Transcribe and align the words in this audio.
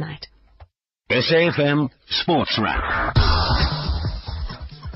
night. 0.00 0.26
SAFM 1.10 1.88
Sports 2.08 2.58
Wrap. 2.60 3.14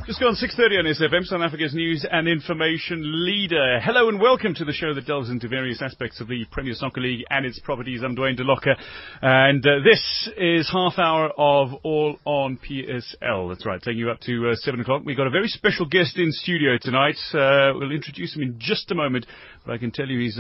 Just 0.06 0.20
gone 0.20 0.34
6.30 0.34 0.80
on 0.80 0.84
SFM, 0.84 1.24
South 1.24 1.40
Africa's 1.40 1.74
news 1.74 2.04
and 2.10 2.28
information 2.28 3.25
leader. 3.25 3.80
Hello 3.82 4.10
and 4.10 4.20
welcome 4.20 4.54
to 4.54 4.64
the 4.64 4.72
show 4.72 4.92
that 4.92 5.06
delves 5.06 5.30
into 5.30 5.48
various 5.48 5.80
aspects 5.80 6.20
of 6.20 6.28
the 6.28 6.44
Premier 6.50 6.75
Soccer 6.75 7.00
League 7.00 7.25
and 7.30 7.46
its 7.46 7.58
properties. 7.60 8.02
I'm 8.04 8.14
Duane 8.14 8.36
Dell'Oca, 8.36 8.77
and 9.22 9.66
uh, 9.66 9.82
this 9.82 10.29
is 10.36 10.70
half 10.70 10.98
hour 10.98 11.30
of 11.39 11.73
All 11.82 12.18
on 12.27 12.59
PSL. 12.59 13.48
That's 13.48 13.64
right, 13.64 13.80
taking 13.80 13.98
you 13.98 14.11
up 14.11 14.21
to 14.21 14.50
uh, 14.50 14.57
7 14.57 14.79
o'clock. 14.80 15.02
We've 15.07 15.16
got 15.16 15.27
a 15.27 15.30
very 15.30 15.48
special 15.48 15.86
guest 15.86 16.18
in 16.18 16.32
studio 16.32 16.77
tonight. 16.79 17.16
Uh, 17.32 17.73
we'll 17.75 17.91
introduce 17.91 18.36
him 18.36 18.43
in 18.43 18.57
just 18.59 18.91
a 18.91 18.95
moment, 18.95 19.27
but 19.64 19.73
I 19.73 19.79
can 19.79 19.91
tell 19.91 20.07
you 20.07 20.21
he's... 20.21 20.39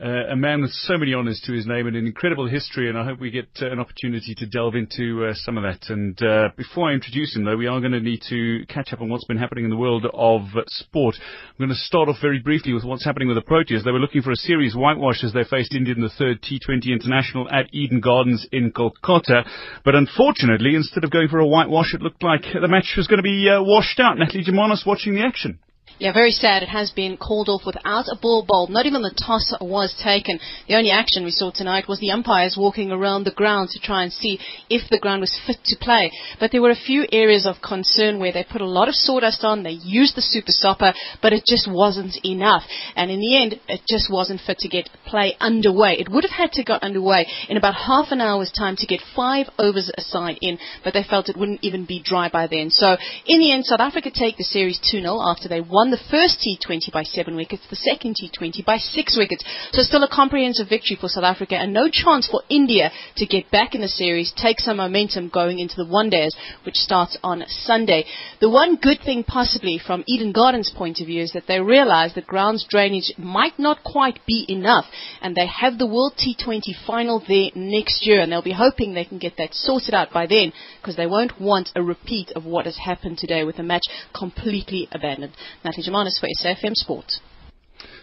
Uh, 0.00 0.30
a 0.30 0.36
man 0.36 0.62
with 0.62 0.70
so 0.70 0.96
many 0.96 1.12
honours 1.12 1.42
to 1.44 1.52
his 1.52 1.66
name 1.66 1.88
and 1.88 1.96
an 1.96 2.06
incredible 2.06 2.46
history, 2.46 2.88
and 2.88 2.96
I 2.96 3.04
hope 3.04 3.18
we 3.18 3.32
get 3.32 3.48
uh, 3.60 3.72
an 3.72 3.80
opportunity 3.80 4.32
to 4.36 4.46
delve 4.46 4.76
into 4.76 5.24
uh, 5.24 5.34
some 5.34 5.58
of 5.58 5.64
that. 5.64 5.90
And 5.90 6.16
uh, 6.22 6.50
before 6.56 6.88
I 6.88 6.94
introduce 6.94 7.34
him, 7.34 7.44
though, 7.44 7.56
we 7.56 7.66
are 7.66 7.80
going 7.80 7.90
to 7.90 8.00
need 8.00 8.22
to 8.28 8.64
catch 8.68 8.92
up 8.92 9.00
on 9.00 9.08
what's 9.08 9.24
been 9.24 9.38
happening 9.38 9.64
in 9.64 9.70
the 9.70 9.76
world 9.76 10.06
of 10.14 10.42
sport. 10.68 11.16
I'm 11.18 11.58
going 11.58 11.70
to 11.70 11.74
start 11.74 12.08
off 12.08 12.18
very 12.22 12.38
briefly 12.38 12.74
with 12.74 12.84
what's 12.84 13.04
happening 13.04 13.26
with 13.26 13.38
the 13.38 13.42
Proteas. 13.42 13.82
They 13.82 13.90
were 13.90 13.98
looking 13.98 14.22
for 14.22 14.30
a 14.30 14.36
series 14.36 14.76
whitewash 14.76 15.24
as 15.24 15.32
they 15.32 15.42
faced 15.42 15.74
India 15.74 15.94
in 15.96 16.00
the 16.00 16.10
third 16.10 16.42
T20 16.42 16.92
International 16.92 17.50
at 17.50 17.66
Eden 17.74 17.98
Gardens 17.98 18.46
in 18.52 18.70
Kolkata. 18.70 19.48
But 19.84 19.96
unfortunately, 19.96 20.76
instead 20.76 21.02
of 21.02 21.10
going 21.10 21.26
for 21.26 21.40
a 21.40 21.46
whitewash, 21.46 21.92
it 21.92 22.02
looked 22.02 22.22
like 22.22 22.42
the 22.42 22.68
match 22.68 22.94
was 22.96 23.08
going 23.08 23.18
to 23.18 23.24
be 23.24 23.50
uh, 23.50 23.64
washed 23.64 23.98
out. 23.98 24.16
Natalie 24.16 24.44
Germanos 24.44 24.86
watching 24.86 25.16
the 25.16 25.26
action. 25.26 25.58
Yeah, 26.00 26.12
very 26.12 26.30
sad. 26.30 26.62
It 26.62 26.68
has 26.68 26.92
been 26.92 27.16
called 27.16 27.48
off 27.48 27.62
without 27.66 28.06
a 28.06 28.14
ball 28.14 28.44
bowled. 28.46 28.70
Not 28.70 28.86
even 28.86 29.02
the 29.02 29.10
toss 29.10 29.52
was 29.60 29.92
taken. 30.00 30.38
The 30.68 30.76
only 30.76 30.92
action 30.92 31.24
we 31.24 31.32
saw 31.32 31.50
tonight 31.50 31.88
was 31.88 31.98
the 31.98 32.12
umpires 32.12 32.56
walking 32.56 32.92
around 32.92 33.24
the 33.24 33.32
ground 33.32 33.70
to 33.70 33.80
try 33.80 34.04
and 34.04 34.12
see 34.12 34.38
if 34.70 34.88
the 34.90 35.00
ground 35.00 35.22
was 35.22 35.40
fit 35.44 35.56
to 35.64 35.76
play. 35.80 36.12
But 36.38 36.52
there 36.52 36.62
were 36.62 36.70
a 36.70 36.76
few 36.76 37.04
areas 37.10 37.46
of 37.46 37.56
concern 37.66 38.20
where 38.20 38.32
they 38.32 38.44
put 38.44 38.60
a 38.60 38.64
lot 38.64 38.86
of 38.86 38.94
sawdust 38.94 39.42
on, 39.42 39.64
they 39.64 39.70
used 39.70 40.14
the 40.14 40.22
super 40.22 40.52
sopper, 40.52 40.94
but 41.20 41.32
it 41.32 41.42
just 41.44 41.68
wasn't 41.68 42.14
enough. 42.24 42.62
And 42.94 43.10
in 43.10 43.18
the 43.18 43.36
end, 43.36 43.60
it 43.66 43.80
just 43.88 44.08
wasn't 44.08 44.40
fit 44.46 44.58
to 44.58 44.68
get 44.68 44.88
play 45.04 45.36
underway. 45.40 45.96
It 45.98 46.08
would 46.08 46.22
have 46.22 46.30
had 46.30 46.52
to 46.52 46.64
go 46.64 46.78
underway 46.80 47.26
in 47.48 47.56
about 47.56 47.74
half 47.74 48.12
an 48.12 48.20
hour's 48.20 48.52
time 48.52 48.76
to 48.76 48.86
get 48.86 49.00
five 49.16 49.46
overs 49.58 49.90
aside 49.98 50.38
in, 50.42 50.58
but 50.84 50.94
they 50.94 51.02
felt 51.02 51.28
it 51.28 51.36
wouldn't 51.36 51.64
even 51.64 51.86
be 51.86 52.00
dry 52.00 52.28
by 52.28 52.46
then. 52.46 52.70
So 52.70 52.96
in 53.26 53.40
the 53.40 53.52
end, 53.52 53.64
South 53.64 53.80
Africa 53.80 54.12
take 54.14 54.36
the 54.36 54.44
series 54.44 54.78
2-0 54.94 55.28
after 55.28 55.48
they 55.48 55.60
won 55.60 55.87
won 55.88 55.98
the 55.98 56.10
first 56.10 56.44
T20 56.44 56.92
by 56.92 57.02
seven 57.02 57.34
wickets, 57.34 57.62
the 57.70 57.76
second 57.76 58.16
T20 58.16 58.64
by 58.64 58.76
six 58.76 59.16
wickets. 59.16 59.44
So 59.72 59.82
still 59.82 60.02
a 60.02 60.08
comprehensive 60.08 60.68
victory 60.68 60.98
for 61.00 61.08
South 61.08 61.24
Africa 61.24 61.56
and 61.56 61.72
no 61.72 61.88
chance 61.90 62.28
for 62.28 62.42
India 62.50 62.90
to 63.16 63.26
get 63.26 63.50
back 63.50 63.74
in 63.74 63.80
the 63.80 63.88
series, 63.88 64.32
take 64.36 64.60
some 64.60 64.76
momentum 64.76 65.30
going 65.32 65.58
into 65.58 65.76
the 65.76 65.86
one 65.86 66.10
days, 66.10 66.34
which 66.64 66.74
starts 66.74 67.16
on 67.22 67.44
Sunday. 67.48 68.04
The 68.40 68.50
one 68.50 68.76
good 68.76 68.98
thing 69.04 69.24
possibly 69.24 69.78
from 69.78 70.04
Eden 70.06 70.32
Gardens' 70.32 70.72
point 70.76 71.00
of 71.00 71.06
view 71.06 71.22
is 71.22 71.32
that 71.32 71.46
they 71.48 71.60
realize 71.60 72.14
that 72.14 72.26
grounds 72.26 72.66
drainage 72.68 73.12
might 73.16 73.58
not 73.58 73.82
quite 73.82 74.20
be 74.26 74.44
enough 74.48 74.84
and 75.22 75.34
they 75.34 75.46
have 75.46 75.78
the 75.78 75.86
World 75.86 76.14
T20 76.18 76.74
final 76.86 77.22
there 77.26 77.50
next 77.54 78.06
year 78.06 78.20
and 78.20 78.30
they'll 78.30 78.42
be 78.42 78.52
hoping 78.52 78.92
they 78.92 79.04
can 79.04 79.18
get 79.18 79.36
that 79.38 79.54
sorted 79.54 79.94
out 79.94 80.12
by 80.12 80.26
then 80.26 80.52
because 80.80 80.96
they 80.96 81.06
won't 81.06 81.40
want 81.40 81.70
a 81.74 81.82
repeat 81.82 82.30
of 82.36 82.44
what 82.44 82.66
has 82.66 82.76
happened 82.76 83.16
today 83.16 83.44
with 83.44 83.56
the 83.56 83.62
match 83.62 83.84
completely 84.16 84.88
abandoned. 84.92 85.32
Now, 85.64 85.70
Natalie 85.78 85.92
Germanos 85.92 86.18
for 86.18 86.28
SAFM 86.42 86.74
Sport. 86.74 87.20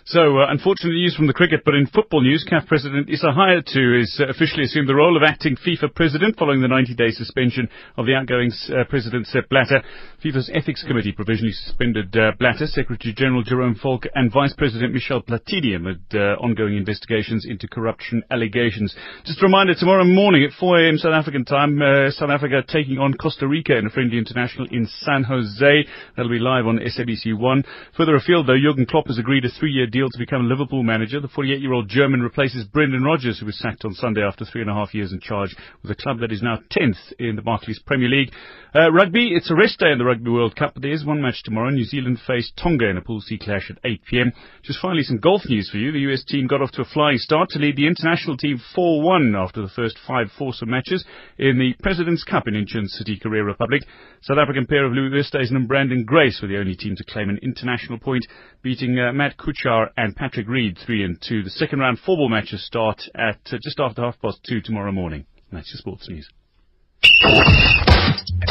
So, 0.08 0.38
uh, 0.38 0.46
unfortunately 0.52 1.02
news 1.02 1.16
from 1.16 1.26
the 1.26 1.34
cricket, 1.34 1.62
but 1.66 1.74
in 1.74 1.88
football 1.88 2.22
news, 2.22 2.46
CAF 2.48 2.68
President 2.68 3.10
Issa 3.10 3.34
Hayatou 3.34 3.98
has 3.98 4.22
uh, 4.22 4.30
officially 4.30 4.66
assumed 4.66 4.88
the 4.88 4.94
role 4.94 5.18
of 5.18 5.24
acting 5.24 5.58
FIFA 5.58 5.96
President 5.96 6.38
following 6.38 6.62
the 6.62 6.68
90-day 6.68 7.10
suspension 7.10 7.68
of 7.98 8.06
the 8.06 8.14
outgoing 8.14 8.52
uh, 8.70 8.84
President 8.88 9.26
Sepp 9.26 9.50
Blatter. 9.50 9.82
FIFA's 10.24 10.52
Ethics 10.54 10.84
Committee 10.88 11.12
provisionally 11.12 11.54
suspended 11.54 12.16
uh, 12.16 12.34
Blatter, 12.38 12.68
Secretary 12.68 13.16
General 13.18 13.42
Jerome 13.42 13.74
Valcke 13.74 14.06
and 14.14 14.32
Vice 14.32 14.54
President 14.54 14.94
Michel 14.94 15.24
Platini 15.24 15.76
amid 15.76 16.02
uh, 16.14 16.38
ongoing 16.38 16.78
investigations 16.78 17.44
into 17.50 17.68
corruption 17.68 18.22
allegations. 18.30 18.96
Just 19.26 19.42
a 19.42 19.46
reminder, 19.48 19.74
tomorrow 19.74 20.06
morning 20.06 20.44
at 20.44 20.54
4 20.60 20.86
a.m. 20.86 20.98
South 21.00 21.14
African 21.14 21.46
time, 21.46 21.82
uh, 21.82 22.12
South 22.12 22.30
Africa 22.30 22.62
taking 22.68 23.00
on 23.00 23.16
Costa 23.16 23.48
Rica 23.48 23.76
in 23.76 23.88
a 23.88 23.90
friendly 23.90 24.20
international 24.20 24.68
in 24.70 24.86
San 25.02 25.24
Jose. 25.24 25.88
That'll 26.16 26.30
be 26.30 26.38
live 26.38 26.68
on 26.68 26.78
SABC1. 26.78 27.66
Further 27.98 28.14
afield, 28.14 28.46
though, 28.46 28.62
Jurgen 28.62 28.86
Klopp 28.86 29.08
has 29.08 29.18
agreed 29.18 29.46
a 29.46 29.50
three-year 29.50 29.88
deal 29.96 30.10
to 30.10 30.20
become 30.20 30.50
Liverpool 30.50 30.84
manager. 30.84 31.22
The 31.22 31.30
48-year-old 31.30 31.88
German 31.88 32.20
replaces 32.20 32.66
Brendan 32.66 33.04
Rodgers, 33.04 33.40
who 33.40 33.46
was 33.46 33.58
sacked 33.58 33.86
on 33.86 33.94
Sunday 33.94 34.24
after 34.24 34.44
three 34.44 34.60
and 34.60 34.70
a 34.70 34.74
half 34.74 34.94
years 34.94 35.14
in 35.14 35.22
charge 35.22 35.56
with 35.82 35.90
a 35.90 35.96
club 35.96 36.20
that 36.20 36.34
is 36.34 36.42
now 36.42 36.58
10th 36.70 37.14
in 37.18 37.38
the 37.38 37.42
Barclays 37.42 37.80
Premier 37.80 38.10
League. 38.10 38.34
Uh, 38.76 38.92
rugby, 38.92 39.30
it's 39.34 39.50
a 39.50 39.56
rest 39.56 39.80
day 39.80 39.94
in 39.94 39.98
the 39.98 40.04
Rugby 40.04 40.30
World 40.30 40.54
Cup, 40.54 40.74
but 40.74 40.84
there 40.84 40.92
is 40.92 41.06
one 41.06 41.22
match 41.22 41.42
tomorrow. 41.46 41.70
New 41.70 41.86
Zealand 41.86 42.20
face 42.28 42.52
Tonga 42.62 42.90
in 42.90 42.98
a 42.98 43.02
Pool 43.02 43.22
C 43.22 43.38
clash 43.38 43.72
at 43.72 43.82
8pm. 43.84 44.34
Just 44.64 44.82
finally 44.82 45.04
some 45.04 45.20
golf 45.20 45.44
news 45.48 45.70
for 45.70 45.78
you. 45.78 45.94
The 45.94 46.12
US 46.12 46.26
team 46.26 46.46
got 46.46 46.62
off 46.62 46.72
to 46.72 46.82
a 46.82 46.86
flying 46.94 47.18
start 47.18 47.48
to 47.52 47.60
lead 47.60 47.78
the 47.78 47.88
international 47.88 48.36
team 48.36 48.60
4-1 48.76 49.42
after 49.42 49.62
the 49.62 49.70
first 49.70 49.98
five 50.06 50.28
foursome 50.38 50.72
matches 50.72 51.06
in 51.38 51.58
the 51.58 51.72
President's 51.82 52.26
Cup 52.26 52.50
in 52.50 52.54
Incheon 52.54 52.88
City, 52.88 53.18
Korea 53.18 53.46
Republic. 53.46 53.84
South 54.24 54.40
African 54.40 54.66
pair 54.66 54.86
of 54.86 54.92
Louis 54.92 55.24
Oosthuizen 55.24 55.56
and 55.56 55.70
Branden 55.70 56.06
Grace 56.06 56.40
were 56.42 56.50
the 56.50 56.60
only 56.60 56.76
team 56.76 56.98
to 56.98 57.04
claim 57.06 57.30
an 57.30 57.40
international 57.42 57.98
point, 57.98 58.26
beating 58.62 59.00
uh, 59.00 59.14
Matt 59.14 59.38
Kuchar 59.38 59.85
and 59.98 60.16
Patrick 60.16 60.48
Reed 60.48 60.78
3 60.86 61.04
and 61.04 61.22
2. 61.22 61.44
The 61.44 61.50
second 61.50 61.80
round 61.80 62.00
four 62.00 62.18
ball 62.18 62.30
matches 62.30 62.66
start 62.66 63.02
at 63.16 63.40
uh, 63.52 63.58
just 63.62 63.80
after 63.80 64.02
half 64.02 64.20
past 64.22 64.40
2 64.48 64.62
tomorrow 64.62 64.92
morning. 64.92 65.26
That's 65.52 65.72
your 65.72 65.80
sports 65.80 66.10
news. 66.10 66.30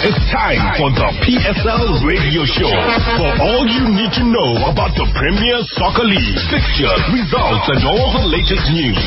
It's 0.04 0.20
time 0.34 0.60
for 0.76 0.90
the 0.92 1.08
PSL 1.24 2.04
Radio 2.04 2.44
Show. 2.44 2.72
For 3.16 3.30
all 3.40 3.64
you 3.64 3.88
need 3.88 4.12
to 4.20 4.24
know 4.26 4.68
about 4.68 4.92
the 4.98 5.06
Premier 5.16 5.62
Soccer 5.78 6.04
League, 6.04 6.38
fixtures, 6.52 7.00
results, 7.14 7.66
and 7.72 7.82
all 7.88 8.12
the 8.12 8.26
latest 8.28 8.68
news. 8.74 9.00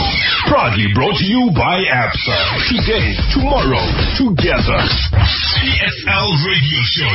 Proudly 0.50 0.90
brought 0.96 1.18
to 1.20 1.28
you 1.28 1.52
by 1.54 1.84
ABSA. 1.86 2.40
Today, 2.72 3.14
tomorrow, 3.36 3.84
together. 4.18 4.80
PSL 5.22 6.30
Radio 6.50 6.80
Show. 6.96 7.14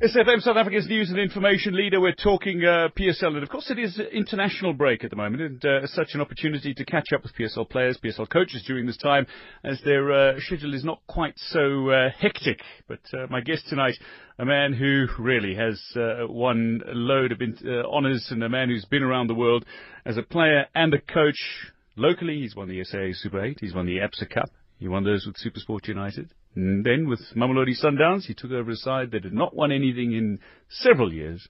SFM 0.00 0.40
South 0.40 0.56
Africa's 0.56 0.86
news 0.86 1.10
and 1.10 1.18
information 1.18 1.74
leader. 1.74 2.00
We're 2.00 2.14
talking 2.14 2.64
uh, 2.64 2.86
PSL, 2.96 3.34
and 3.34 3.42
of 3.42 3.48
course 3.48 3.68
it 3.68 3.80
is 3.80 3.98
international 3.98 4.72
break 4.72 5.02
at 5.02 5.10
the 5.10 5.16
moment, 5.16 5.42
and 5.42 5.64
uh, 5.64 5.86
such 5.88 6.10
an 6.14 6.20
opportunity 6.20 6.72
to 6.72 6.84
catch 6.84 7.06
up 7.12 7.24
with 7.24 7.34
PSL 7.34 7.68
players, 7.68 7.98
PSL 7.98 8.30
coaches 8.30 8.62
during 8.64 8.86
this 8.86 8.96
time, 8.96 9.26
as 9.64 9.80
their 9.84 10.12
uh, 10.12 10.34
schedule 10.38 10.72
is 10.72 10.84
not 10.84 11.00
quite 11.08 11.34
so 11.36 11.90
uh, 11.90 12.10
hectic. 12.16 12.60
But 12.86 13.00
uh, 13.12 13.26
my 13.28 13.40
guest 13.40 13.64
tonight, 13.68 13.96
a 14.38 14.44
man 14.44 14.72
who 14.72 15.06
really 15.18 15.56
has 15.56 15.82
uh, 15.96 16.28
won 16.28 16.80
a 16.86 16.94
load 16.94 17.32
of 17.32 17.40
honours, 17.84 18.28
and 18.30 18.44
a 18.44 18.48
man 18.48 18.68
who's 18.68 18.84
been 18.84 19.02
around 19.02 19.26
the 19.26 19.34
world 19.34 19.64
as 20.06 20.16
a 20.16 20.22
player 20.22 20.66
and 20.76 20.94
a 20.94 21.00
coach. 21.00 21.72
Locally, 21.96 22.38
he's 22.38 22.54
won 22.54 22.68
the 22.68 22.84
SA 22.84 23.08
Super 23.14 23.44
8, 23.44 23.58
he's 23.60 23.74
won 23.74 23.86
the 23.86 23.96
ABSA 23.96 24.30
Cup, 24.32 24.50
he 24.78 24.86
won 24.86 25.02
those 25.02 25.26
with 25.26 25.34
SuperSport 25.44 25.88
United. 25.88 26.30
And 26.54 26.84
then 26.84 27.08
with 27.08 27.20
Mamelodi 27.36 27.74
Sundowns, 27.80 28.24
he 28.24 28.34
took 28.34 28.50
over 28.50 28.70
a 28.70 28.76
side 28.76 29.10
that 29.12 29.24
had 29.24 29.32
not 29.32 29.54
won 29.54 29.70
anything 29.70 30.12
in 30.12 30.40
several 30.68 31.12
years. 31.12 31.46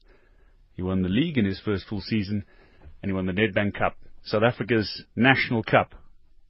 He 0.75 0.83
won 0.83 1.03
the 1.03 1.09
league 1.09 1.39
in 1.39 1.45
his 1.45 1.61
first 1.65 1.87
full 1.89 2.01
season, 2.01 2.45
and 3.03 3.11
he 3.11 3.15
won 3.15 3.27
the 3.27 3.33
Nedbank 3.33 3.75
Cup, 3.79 3.97
South 4.25 4.43
Africa's 4.43 5.05
national 5.17 5.63
cup, 5.63 5.95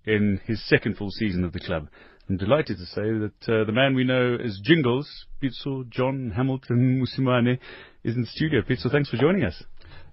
in 0.04 0.40
his 0.46 0.66
second 0.66 0.96
full 0.96 1.10
season 1.10 1.44
of 1.44 1.52
the 1.52 1.60
club. 1.60 1.88
I'm 2.28 2.36
delighted 2.36 2.76
to 2.76 2.84
say 2.86 3.02
that 3.02 3.48
uh, 3.48 3.64
the 3.64 3.72
man 3.72 3.94
we 3.94 4.04
know 4.04 4.36
as 4.36 4.60
Jingles, 4.62 5.08
Pitso 5.42 5.88
John 5.88 6.32
Hamilton 6.36 7.02
Mosimane, 7.02 7.58
is 8.04 8.16
in 8.16 8.22
the 8.22 8.26
studio. 8.26 8.60
Pitso, 8.60 8.90
thanks 8.90 9.08
for 9.08 9.16
joining 9.16 9.44
us. 9.44 9.62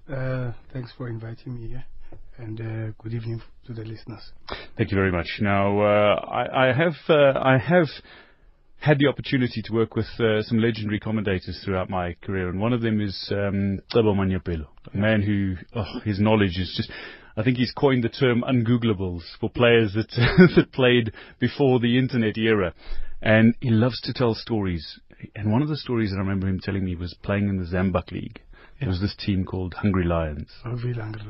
Uh, 0.09 0.53
thanks 0.71 0.93
for 0.97 1.09
inviting 1.09 1.55
me 1.55 1.67
here 1.67 1.85
and 2.37 2.59
uh, 2.59 2.93
good 3.01 3.13
evening 3.13 3.41
to 3.65 3.73
the 3.73 3.83
listeners. 3.83 4.31
Thank 4.77 4.91
you 4.91 4.95
very 4.95 5.11
much. 5.11 5.27
Now, 5.39 5.79
uh, 5.79 6.15
I, 6.25 6.69
I, 6.69 6.73
have 6.73 6.95
uh, 7.09 7.39
I 7.39 7.57
have 7.57 7.87
had 8.77 8.99
the 8.99 9.07
opportunity 9.07 9.61
to 9.63 9.73
work 9.73 9.95
with 9.95 10.07
uh, 10.19 10.43
some 10.43 10.59
legendary 10.59 10.99
commentators 10.99 11.59
throughout 11.63 11.89
my 11.89 12.15
career, 12.21 12.49
and 12.49 12.59
one 12.59 12.73
of 12.73 12.81
them 12.81 13.01
is 13.01 13.29
um, 13.31 13.79
Manyapelo, 13.93 14.67
a 14.93 14.97
man 14.97 15.21
who 15.21 15.55
oh, 15.75 15.99
his 16.03 16.19
knowledge 16.19 16.57
is 16.57 16.73
just. 16.75 16.91
I 17.37 17.43
think 17.43 17.57
he's 17.57 17.73
coined 17.73 18.03
the 18.03 18.09
term 18.09 18.43
ungooglables 18.47 19.23
for 19.41 19.49
players 19.49 19.93
that 19.93 20.09
that 20.55 20.71
played 20.71 21.11
before 21.39 21.79
the 21.79 21.97
internet 21.97 22.37
era, 22.37 22.73
and 23.21 23.55
he 23.59 23.71
loves 23.71 23.99
to 24.01 24.13
tell 24.13 24.35
stories. 24.35 24.99
And 25.35 25.51
one 25.51 25.61
of 25.61 25.69
the 25.69 25.77
stories 25.77 26.11
that 26.11 26.17
I 26.17 26.19
remember 26.19 26.47
him 26.47 26.59
telling 26.59 26.85
me 26.85 26.95
was 26.95 27.15
playing 27.23 27.49
in 27.49 27.57
the 27.57 27.65
Zambuk 27.65 28.11
League. 28.11 28.41
There 28.79 28.89
was 28.89 28.99
this 28.99 29.15
team 29.15 29.45
called 29.45 29.73
Hungry 29.73 30.05
Lions. 30.05 30.49
Hungry 30.61 30.93
Lions. 30.93 31.25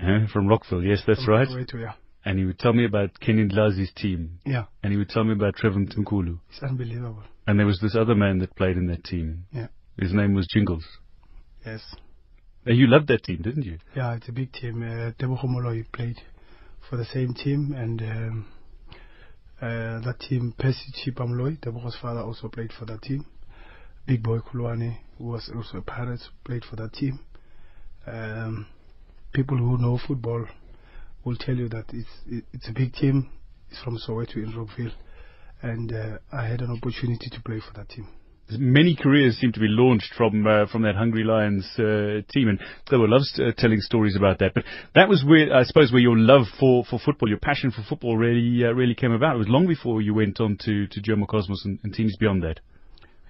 Uh, 0.00 0.30
from 0.30 0.46
Rockville, 0.46 0.84
yes, 0.84 1.02
that's 1.06 1.24
From 1.24 1.34
right. 1.34 1.48
Soweto, 1.48 1.80
yeah. 1.80 1.92
And 2.24 2.38
he 2.38 2.44
would 2.44 2.58
tell 2.58 2.72
me 2.72 2.84
about 2.84 3.18
Kenny 3.20 3.48
Dlazi's 3.48 3.92
team. 3.94 4.38
Yeah. 4.46 4.64
And 4.82 4.92
he 4.92 4.98
would 4.98 5.08
tell 5.08 5.24
me 5.24 5.32
about 5.32 5.56
Trevor 5.56 5.80
Mtunkulu. 5.80 6.38
It's 6.50 6.62
unbelievable. 6.62 7.24
And 7.46 7.58
there 7.58 7.66
was 7.66 7.80
this 7.80 7.96
other 7.96 8.14
man 8.14 8.38
that 8.38 8.54
played 8.54 8.76
in 8.76 8.86
that 8.86 9.02
team. 9.04 9.46
Yeah. 9.52 9.66
His 9.98 10.12
name 10.12 10.34
was 10.34 10.46
Jingles. 10.46 10.84
Yes. 11.66 11.82
And 12.64 12.78
you 12.78 12.86
loved 12.86 13.08
that 13.08 13.24
team, 13.24 13.42
didn't 13.42 13.64
you? 13.64 13.78
Yeah, 13.96 14.14
it's 14.14 14.28
a 14.28 14.32
big 14.32 14.52
team. 14.52 14.82
Uh, 14.82 15.10
Moloi 15.20 15.84
played 15.92 16.20
for 16.88 16.96
the 16.96 17.04
same 17.04 17.34
team, 17.34 17.74
and 17.76 18.00
um, 18.02 18.46
uh, 19.60 20.00
that 20.00 20.20
team, 20.20 20.54
Percy 20.58 20.92
Chipamloy, 21.04 21.58
Tebogo's 21.60 21.96
father, 22.00 22.20
also 22.20 22.48
played 22.48 22.72
for 22.72 22.84
that 22.86 23.02
team. 23.02 23.26
Big 24.06 24.22
Boy 24.22 24.38
Kulwane, 24.38 24.98
who 25.18 25.24
was 25.24 25.50
also 25.54 25.78
a 25.78 25.82
pirate, 25.82 26.20
played 26.44 26.64
for 26.64 26.76
that 26.76 26.92
team. 26.92 27.20
Um, 28.06 28.66
people 29.32 29.56
who 29.56 29.78
know 29.78 29.98
football 30.06 30.46
will 31.24 31.36
tell 31.36 31.54
you 31.54 31.68
that 31.68 31.84
it's 31.92 32.10
it, 32.26 32.44
it's 32.52 32.68
a 32.68 32.72
big 32.72 32.92
team. 32.94 33.30
It's 33.70 33.80
from 33.82 33.98
Soweto 33.98 34.36
in 34.36 34.54
Rockville, 34.56 34.92
and 35.62 35.92
uh, 35.92 36.18
I 36.32 36.46
had 36.46 36.60
an 36.60 36.70
opportunity 36.70 37.30
to 37.30 37.40
play 37.42 37.60
for 37.60 37.72
that 37.78 37.88
team 37.88 38.08
many 38.58 38.96
careers 38.96 39.36
seem 39.38 39.52
to 39.52 39.60
be 39.60 39.68
launched 39.68 40.12
from 40.16 40.46
uh, 40.46 40.66
from 40.66 40.82
that 40.82 40.96
Hungry 40.96 41.24
Lions 41.24 41.66
uh, 41.78 42.22
team, 42.32 42.48
and 42.48 42.58
Thabo 42.88 43.08
loves 43.08 43.32
uh, 43.38 43.52
telling 43.56 43.80
stories 43.80 44.16
about 44.16 44.38
that. 44.40 44.54
But 44.54 44.64
that 44.94 45.08
was 45.08 45.24
where 45.26 45.54
I 45.54 45.62
suppose 45.64 45.92
where 45.92 46.00
your 46.00 46.18
love 46.18 46.46
for, 46.58 46.84
for 46.88 46.98
football, 46.98 47.28
your 47.28 47.38
passion 47.38 47.70
for 47.70 47.82
football, 47.88 48.16
really 48.16 48.64
uh, 48.64 48.72
really 48.72 48.94
came 48.94 49.12
about. 49.12 49.36
It 49.36 49.38
was 49.38 49.48
long 49.48 49.66
before 49.66 50.02
you 50.02 50.14
went 50.14 50.40
on 50.40 50.56
to 50.64 50.86
to 50.86 51.00
Jomo 51.00 51.26
Cosmos 51.26 51.64
and, 51.64 51.78
and 51.82 51.94
teams 51.94 52.16
beyond 52.18 52.42
that. 52.42 52.60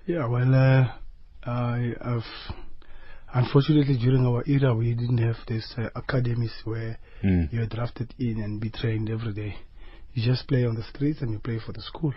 Yeah, 0.07 0.27
well, 0.27 0.55
uh, 0.55 0.93
I 1.45 1.95
have. 2.03 2.62
Unfortunately, 3.35 3.97
during 3.97 4.27
our 4.27 4.45
era, 4.47 4.75
we 4.75 4.95
didn't 4.95 5.19
have 5.19 5.37
this 5.49 5.75
uh, 5.79 5.89
academies 5.95 6.53
where 6.65 6.99
mm. 7.25 7.51
you're 7.51 7.67
drafted 7.67 8.13
in 8.19 8.41
and 8.43 8.61
be 8.61 8.71
trained 8.71 9.09
every 9.09 9.33
day. 9.33 9.57
You 10.13 10.23
just 10.23 10.47
play 10.47 10.67
on 10.67 10.75
the 10.75 10.83
streets 10.83 11.23
and 11.23 11.33
you 11.33 11.39
play 11.39 11.59
for 11.65 11.73
the 11.73 11.81
school. 11.81 12.13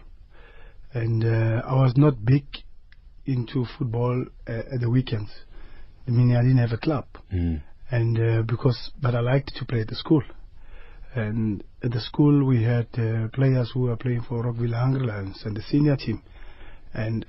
And 0.93 1.23
uh, 1.23 1.61
I 1.65 1.75
was 1.75 1.93
not 1.95 2.25
big 2.25 2.43
into 3.25 3.65
football 3.77 4.25
uh, 4.47 4.51
at 4.51 4.81
the 4.81 4.89
weekends. 4.89 5.31
I 6.07 6.11
mean, 6.11 6.35
I 6.35 6.41
didn't 6.41 6.57
have 6.57 6.71
a 6.73 6.77
club, 6.77 7.05
mm. 7.33 7.61
and 7.89 8.19
uh, 8.19 8.41
because 8.43 8.91
but 9.01 9.15
I 9.15 9.21
liked 9.21 9.55
to 9.55 9.65
play 9.65 9.81
at 9.81 9.87
the 9.87 9.95
school, 9.95 10.21
and 11.15 11.63
at 11.83 11.91
the 11.91 11.99
school 11.99 12.45
we 12.45 12.63
had 12.63 12.87
uh, 12.93 13.27
players 13.33 13.71
who 13.73 13.81
were 13.81 13.95
playing 13.95 14.21
for 14.21 14.43
Rockville 14.43 14.73
Hungry 14.73 15.07
Lions 15.07 15.41
and 15.45 15.57
the 15.57 15.63
senior 15.63 15.95
team, 15.95 16.21
and 16.93 17.25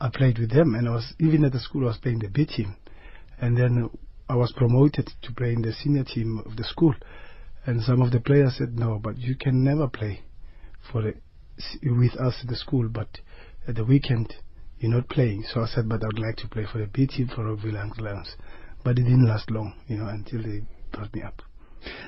I 0.00 0.10
played 0.10 0.38
with 0.38 0.50
them, 0.50 0.76
and 0.76 0.88
I 0.88 0.92
was 0.92 1.12
even 1.18 1.44
at 1.44 1.52
the 1.52 1.58
school 1.58 1.84
I 1.84 1.88
was 1.88 1.98
playing 1.98 2.20
the 2.20 2.28
B 2.28 2.46
team, 2.46 2.76
and 3.40 3.56
then 3.56 3.90
I 4.28 4.36
was 4.36 4.52
promoted 4.52 5.10
to 5.22 5.32
play 5.32 5.52
in 5.52 5.62
the 5.62 5.72
senior 5.72 6.04
team 6.04 6.42
of 6.46 6.56
the 6.56 6.64
school, 6.64 6.94
and 7.66 7.82
some 7.82 8.02
of 8.02 8.12
the 8.12 8.20
players 8.20 8.56
said 8.58 8.78
no, 8.78 9.00
but 9.02 9.18
you 9.18 9.34
can 9.34 9.64
never 9.64 9.88
play 9.88 10.22
for 10.90 11.02
the, 11.02 11.14
with 11.82 12.14
us 12.16 12.38
at 12.42 12.48
the 12.48 12.56
school, 12.56 12.88
but 12.88 13.18
at 13.66 13.76
the 13.76 13.84
weekend 13.84 14.34
you're 14.78 14.92
not 14.92 15.08
playing. 15.08 15.44
So 15.52 15.60
I 15.62 15.66
said, 15.66 15.88
but 15.88 16.02
I 16.02 16.06
would 16.06 16.18
like 16.18 16.36
to 16.36 16.48
play 16.48 16.64
for 16.70 16.78
the 16.78 16.86
B 16.86 17.06
team 17.06 17.28
for 17.28 17.44
Rockville 17.44 17.72
Lions. 17.98 18.36
But 18.82 18.98
it 18.98 19.02
didn't 19.02 19.26
last 19.26 19.50
long, 19.50 19.74
you 19.86 19.98
know, 19.98 20.08
until 20.08 20.42
they 20.42 20.62
brought 20.90 21.14
me 21.14 21.22
up. 21.22 21.42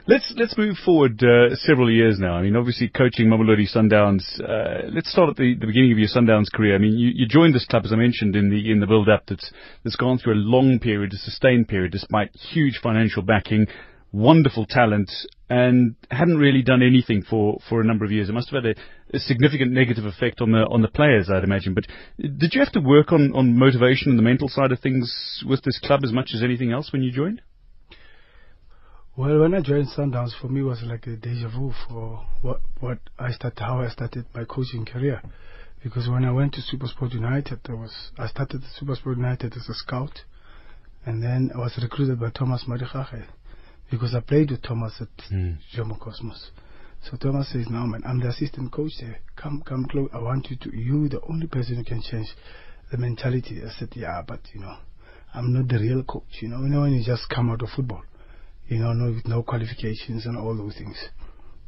Let's 0.07 0.33
let's 0.37 0.59
move 0.59 0.77
forward 0.85 1.23
uh, 1.23 1.55
several 1.57 1.91
years 1.91 2.19
now. 2.19 2.35
I 2.35 2.43
mean, 2.43 2.57
obviously 2.57 2.89
coaching 2.89 3.29
Mamelodi 3.29 3.67
Sundowns. 3.73 4.23
Uh, 4.41 4.91
let's 4.93 5.11
start 5.11 5.31
at 5.31 5.37
the, 5.37 5.55
the 5.55 5.67
beginning 5.67 5.93
of 5.93 5.99
your 5.99 6.09
Sundowns 6.09 6.51
career. 6.53 6.75
I 6.75 6.79
mean, 6.79 6.99
you, 6.99 7.11
you 7.15 7.27
joined 7.27 7.55
this 7.55 7.67
club 7.67 7.85
as 7.85 7.93
I 7.93 7.97
mentioned 7.97 8.37
in 8.37 8.51
the 8.51 8.71
in 8.71 8.81
the 8.81 8.87
build 8.87 9.09
up 9.09 9.25
that's 9.27 9.51
that's 9.85 9.97
gone 9.97 10.19
through 10.19 10.35
a 10.35 10.43
long 10.43 10.79
period, 10.79 11.13
a 11.13 11.17
sustained 11.17 11.69
period, 11.69 11.93
despite 11.93 12.35
huge 12.53 12.81
financial 12.83 13.23
backing, 13.23 13.67
wonderful 14.13 14.67
talent, 14.67 15.11
and 15.49 15.97
hadn't 16.11 16.39
really 16.39 16.63
done 16.63 16.83
anything 16.83 17.23
for, 17.23 17.59
for 17.69 17.81
a 17.81 17.85
number 17.85 18.05
of 18.05 18.13
years. 18.13 18.29
It 18.29 18.33
must 18.33 18.51
have 18.51 18.65
had 18.65 18.77
a, 18.77 19.17
a, 19.17 19.21
significant 19.21 19.73
negative 19.73 20.05
effect 20.05 20.41
on 20.41 20.53
the 20.53 20.61
on 20.61 20.83
the 20.83 20.89
players, 20.89 21.29
I'd 21.31 21.45
imagine. 21.45 21.75
But 21.75 21.87
did 22.19 22.55
you 22.55 22.61
have 22.61 22.73
to 22.73 22.81
work 22.81 23.13
on, 23.13 23.33
on 23.35 23.59
motivation 23.59 24.11
and 24.11 24.19
the 24.19 24.23
mental 24.23 24.49
side 24.49 24.73
of 24.73 24.81
things 24.81 25.45
with 25.47 25.63
this 25.63 25.79
club 25.79 26.01
as 26.05 26.13
much 26.13 26.31
as 26.35 26.43
anything 26.43 26.73
else 26.73 26.93
when 26.93 27.03
you 27.03 27.13
joined? 27.13 27.43
Well, 29.15 29.41
when 29.41 29.53
I 29.53 29.61
joined 29.61 29.89
Sundowns, 29.89 30.33
for 30.41 30.49
me 30.49 30.61
it 30.61 30.65
was 30.65 30.83
like 30.85 31.07
a 31.07 31.17
deja 31.17 31.47
vu 31.51 31.75
for 31.87 32.25
what 32.41 32.63
what 32.81 32.99
I 33.19 33.31
started, 33.33 33.61
how 33.61 33.83
I 33.83 33.91
started 33.91 34.25
my 34.35 34.45
coaching 34.45 34.87
career. 34.87 35.21
Because 35.83 36.09
when 36.09 36.25
I 36.25 36.33
went 36.33 36.55
to 36.55 36.63
Supersport 36.63 37.13
United, 37.13 37.61
I 37.69 37.75
was 37.75 37.93
I 38.17 38.27
started 38.27 38.63
Supersport 38.81 39.17
United 39.17 39.53
as 39.53 39.69
a 39.69 39.75
scout, 39.75 40.23
and 41.05 41.23
then 41.23 41.51
I 41.55 41.59
was 41.59 41.79
recruited 41.83 42.21
by 42.21 42.31
Thomas 42.31 42.65
Madigage 42.67 43.27
because 43.91 44.15
I 44.15 44.21
played 44.21 44.51
with 44.51 44.63
Thomas 44.63 44.95
at 44.99 45.15
mm. 45.31 45.59
Jomo 45.77 46.01
Cosmos. 46.01 46.51
So 47.03 47.19
Thomas 47.19 47.53
says, 47.53 47.67
"No, 47.69 47.87
man, 47.87 48.03
I'm 48.07 48.19
the 48.19 48.29
assistant 48.29 48.73
coach 48.73 48.93
there. 48.99 49.19
Come, 49.37 49.63
come 49.67 49.85
close. 49.91 50.09
I 50.15 50.21
want 50.21 50.49
you 50.49 50.57
to. 50.57 50.75
You, 50.75 51.11
the 51.11 51.21
only 51.29 51.49
person 51.49 51.77
who 51.77 51.85
can 51.85 52.01
change 52.01 52.35
the 52.91 52.97
mentality." 52.97 53.61
I 53.63 53.79
said, 53.79 53.91
"Yeah, 53.95 54.23
but 54.27 54.41
you 54.55 54.61
know, 54.61 54.79
I'm 55.35 55.53
not 55.53 55.69
the 55.69 55.79
real 55.79 56.03
coach. 56.03 56.41
You 56.41 56.49
know, 56.49 56.63
you 56.63 56.71
know 56.71 56.81
when 56.81 56.95
you 56.95 57.05
just 57.05 57.29
come 57.29 57.51
out 57.51 57.61
of 57.61 57.69
football, 57.77 58.05
you 58.73 58.79
know, 58.81 58.93
no, 58.93 59.13
with 59.13 59.27
no 59.27 59.43
qualifications 59.43 60.27
and 60.27 60.37
all 60.37 60.57
those 60.57 60.77
things." 60.77 60.97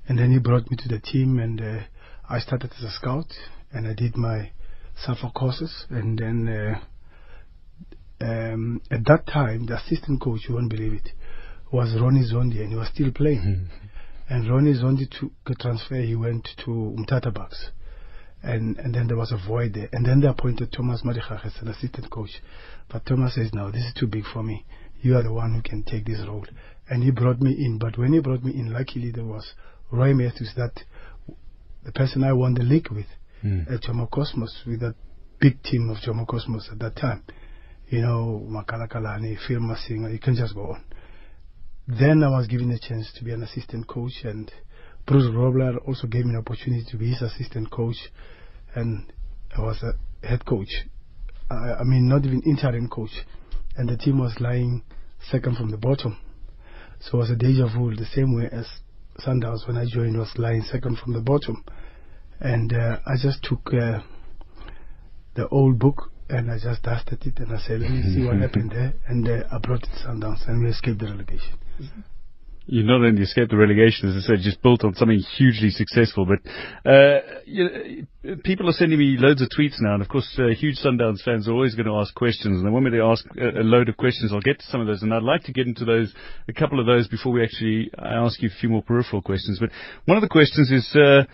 And 0.06 0.18
then 0.18 0.32
he 0.32 0.38
brought 0.38 0.70
me 0.70 0.76
to 0.76 0.88
the 0.88 1.00
team, 1.00 1.38
and 1.38 1.60
uh, 1.60 1.80
I 2.28 2.38
started 2.38 2.72
as 2.76 2.84
a 2.84 2.90
scout, 2.90 3.32
and 3.72 3.86
I 3.86 3.94
did 3.94 4.16
my 4.16 4.50
SAFA 4.96 5.30
courses, 5.34 5.86
and 5.90 6.18
then. 6.18 6.48
Uh, 6.48 6.80
um, 8.20 8.80
at 8.90 9.04
that 9.06 9.26
time, 9.26 9.66
the 9.66 9.76
assistant 9.76 10.20
coach, 10.22 10.42
you 10.48 10.54
won't 10.54 10.70
believe 10.70 10.94
it, 10.94 11.10
was 11.70 11.94
Ronnie 12.00 12.24
Zondi, 12.24 12.60
and 12.60 12.70
he 12.70 12.76
was 12.76 12.88
still 12.88 13.10
playing. 13.10 13.40
Mm-hmm. 13.40 13.84
And 14.28 14.50
Ronnie 14.50 14.74
Zondi 14.74 15.10
took 15.10 15.32
a 15.46 15.54
transfer. 15.54 15.96
He 15.96 16.14
went 16.14 16.48
to 16.64 16.70
Mtata 16.70 17.32
Bucks. 17.34 17.70
And, 18.42 18.78
and 18.78 18.94
then 18.94 19.06
there 19.08 19.16
was 19.16 19.32
a 19.32 19.48
void 19.48 19.74
there. 19.74 19.88
And 19.92 20.06
then 20.06 20.20
they 20.20 20.28
appointed 20.28 20.72
Thomas 20.72 21.02
Madigage 21.02 21.44
as 21.44 21.56
an 21.60 21.68
assistant 21.68 22.10
coach. 22.10 22.30
But 22.90 23.04
Thomas 23.06 23.34
says, 23.34 23.50
no, 23.52 23.70
this 23.70 23.84
is 23.84 23.94
too 23.94 24.06
big 24.06 24.24
for 24.32 24.42
me. 24.42 24.64
You 25.00 25.16
are 25.16 25.22
the 25.22 25.32
one 25.32 25.54
who 25.54 25.62
can 25.62 25.82
take 25.82 26.06
this 26.06 26.20
role. 26.26 26.46
And 26.88 27.02
he 27.02 27.10
brought 27.10 27.40
me 27.40 27.52
in. 27.52 27.78
But 27.78 27.98
when 27.98 28.12
he 28.12 28.20
brought 28.20 28.42
me 28.44 28.52
in, 28.52 28.72
luckily 28.72 29.10
there 29.10 29.24
was 29.24 29.54
Roy 29.90 30.12
Matthews, 30.12 30.52
that 30.56 30.72
the 31.84 31.92
person 31.92 32.24
I 32.24 32.32
won 32.32 32.54
the 32.54 32.62
league 32.62 32.90
with 32.90 33.06
mm. 33.44 33.70
at 33.72 33.82
Jomo 33.82 34.10
Cosmos, 34.10 34.62
with 34.66 34.80
that 34.80 34.94
big 35.40 35.62
team 35.62 35.90
of 35.90 35.98
Jomo 35.98 36.26
Cosmos 36.26 36.68
at 36.72 36.78
that 36.80 36.96
time. 36.96 37.22
You 37.88 38.00
know, 38.00 38.46
Makala 38.48 38.88
Kalani, 38.88 39.36
Phil 39.46 39.60
Masinga, 39.60 40.12
you 40.12 40.18
can 40.18 40.34
just 40.34 40.54
go 40.54 40.72
on. 40.72 40.84
Then 41.86 42.22
I 42.22 42.30
was 42.30 42.46
given 42.46 42.70
a 42.70 42.78
chance 42.78 43.12
to 43.16 43.24
be 43.24 43.32
an 43.32 43.42
assistant 43.42 43.86
coach, 43.86 44.24
and 44.24 44.50
Bruce 45.06 45.30
Grobbelaar 45.30 45.86
also 45.86 46.06
gave 46.06 46.24
me 46.24 46.30
an 46.30 46.38
opportunity 46.38 46.84
to 46.90 46.96
be 46.96 47.10
his 47.10 47.20
assistant 47.20 47.70
coach, 47.70 47.96
and 48.74 49.12
I 49.56 49.60
was 49.60 49.82
a 49.82 50.26
head 50.26 50.46
coach. 50.46 50.70
I, 51.50 51.80
I 51.80 51.84
mean, 51.84 52.08
not 52.08 52.24
even 52.24 52.40
interim 52.42 52.88
coach, 52.88 53.10
and 53.76 53.88
the 53.88 53.98
team 53.98 54.18
was 54.18 54.34
lying 54.40 54.82
second 55.30 55.56
from 55.56 55.70
the 55.70 55.76
bottom. 55.76 56.16
So 57.04 57.18
it 57.18 57.20
was 57.20 57.30
a 57.30 57.36
deja 57.36 57.66
vu, 57.66 57.94
the 57.94 58.06
same 58.06 58.34
way 58.34 58.48
as 58.50 58.66
Sundowns 59.20 59.66
when 59.66 59.76
I 59.76 59.84
joined 59.86 60.16
was 60.16 60.32
lying 60.36 60.62
second 60.62 60.98
from 60.98 61.12
the 61.12 61.20
bottom, 61.20 61.62
and 62.40 62.72
uh, 62.72 62.98
I 63.06 63.16
just 63.20 63.42
took 63.42 63.72
uh, 63.74 64.00
the 65.34 65.48
old 65.48 65.78
book 65.78 66.10
and 66.28 66.50
I 66.50 66.58
just 66.58 66.82
dusted 66.82 67.26
it 67.26 67.38
and 67.38 67.52
I 67.52 67.58
said, 67.58 67.80
let 67.80 67.90
me 67.90 68.02
see 68.02 68.24
what 68.24 68.36
happened 68.40 68.70
there. 68.70 68.94
And 69.06 69.28
uh, 69.28 69.44
I 69.52 69.58
brought 69.58 69.82
it 69.82 69.90
to 69.90 70.08
Sundowns 70.08 70.48
and 70.48 70.62
we 70.62 70.70
escaped 70.70 71.00
the 71.00 71.06
relegation. 71.06 71.58
You 72.66 72.82
not 72.82 73.04
only 73.04 73.20
escaped 73.20 73.50
the 73.50 73.58
relegation, 73.58 74.08
as 74.08 74.24
I 74.24 74.26
said, 74.26 74.38
just 74.40 74.62
built 74.62 74.84
on 74.84 74.94
something 74.94 75.18
hugely 75.36 75.68
successful. 75.68 76.24
But 76.24 76.38
uh, 76.90 77.20
you 77.44 77.64
know, 77.64 78.36
people 78.42 78.70
are 78.70 78.72
sending 78.72 78.98
me 78.98 79.16
loads 79.18 79.42
of 79.42 79.48
tweets 79.48 79.76
now, 79.80 79.94
and 79.94 80.02
of 80.02 80.08
course, 80.08 80.34
uh, 80.38 80.54
huge 80.54 80.78
Sundowns 80.78 81.22
fans 81.22 81.46
are 81.46 81.52
always 81.52 81.74
going 81.74 81.86
to 81.86 81.96
ask 81.96 82.14
questions, 82.14 82.56
and 82.56 82.66
they 82.66 82.70
want 82.70 82.86
me 82.86 82.92
to 82.92 83.02
ask 83.02 83.24
a, 83.36 83.60
a, 83.60 83.64
load 83.64 83.90
of 83.90 83.98
questions. 83.98 84.32
I'll 84.32 84.40
get 84.40 84.60
to 84.60 84.66
some 84.66 84.80
of 84.80 84.86
those, 84.86 85.02
and 85.02 85.12
I'd 85.12 85.22
like 85.22 85.42
to 85.44 85.52
get 85.52 85.66
into 85.66 85.84
those, 85.84 86.14
a 86.48 86.54
couple 86.54 86.80
of 86.80 86.86
those, 86.86 87.06
before 87.06 87.32
we 87.32 87.44
actually 87.44 87.90
ask 87.98 88.40
you 88.40 88.48
a 88.48 88.60
few 88.60 88.70
more 88.70 88.82
peripheral 88.82 89.20
questions. 89.20 89.58
But 89.60 89.70
one 90.06 90.16
of 90.16 90.22
the 90.22 90.28
questions 90.28 90.70
is. 90.70 90.96
Uh, 90.96 91.24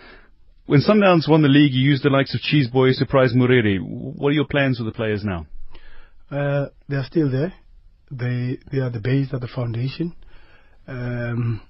when 0.67 0.79
Sundowns 0.79 1.27
won 1.27 1.41
the 1.41 1.49
league, 1.49 1.73
you 1.73 1.81
used 1.81 2.03
the 2.03 2.09
likes 2.09 2.33
of 2.33 2.39
Cheese 2.39 2.69
Cheeseboy, 2.69 2.93
Surprise 2.93 3.33
Moriri. 3.33 3.79
What 3.81 4.29
are 4.29 4.33
your 4.33 4.45
plans 4.45 4.79
with 4.79 4.87
the 4.87 4.95
players 4.95 5.21
now? 5.21 5.47
Uh, 6.29 6.67
they 6.87 6.95
are 6.95 7.03
still 7.03 7.29
there. 7.29 7.53
They 8.09 8.57
they 8.71 8.77
are 8.77 8.89
the 8.89 9.01
base 9.01 9.33
of 9.33 9.41
the 9.41 9.47
foundation. 9.47 10.15
Um, 10.87 11.61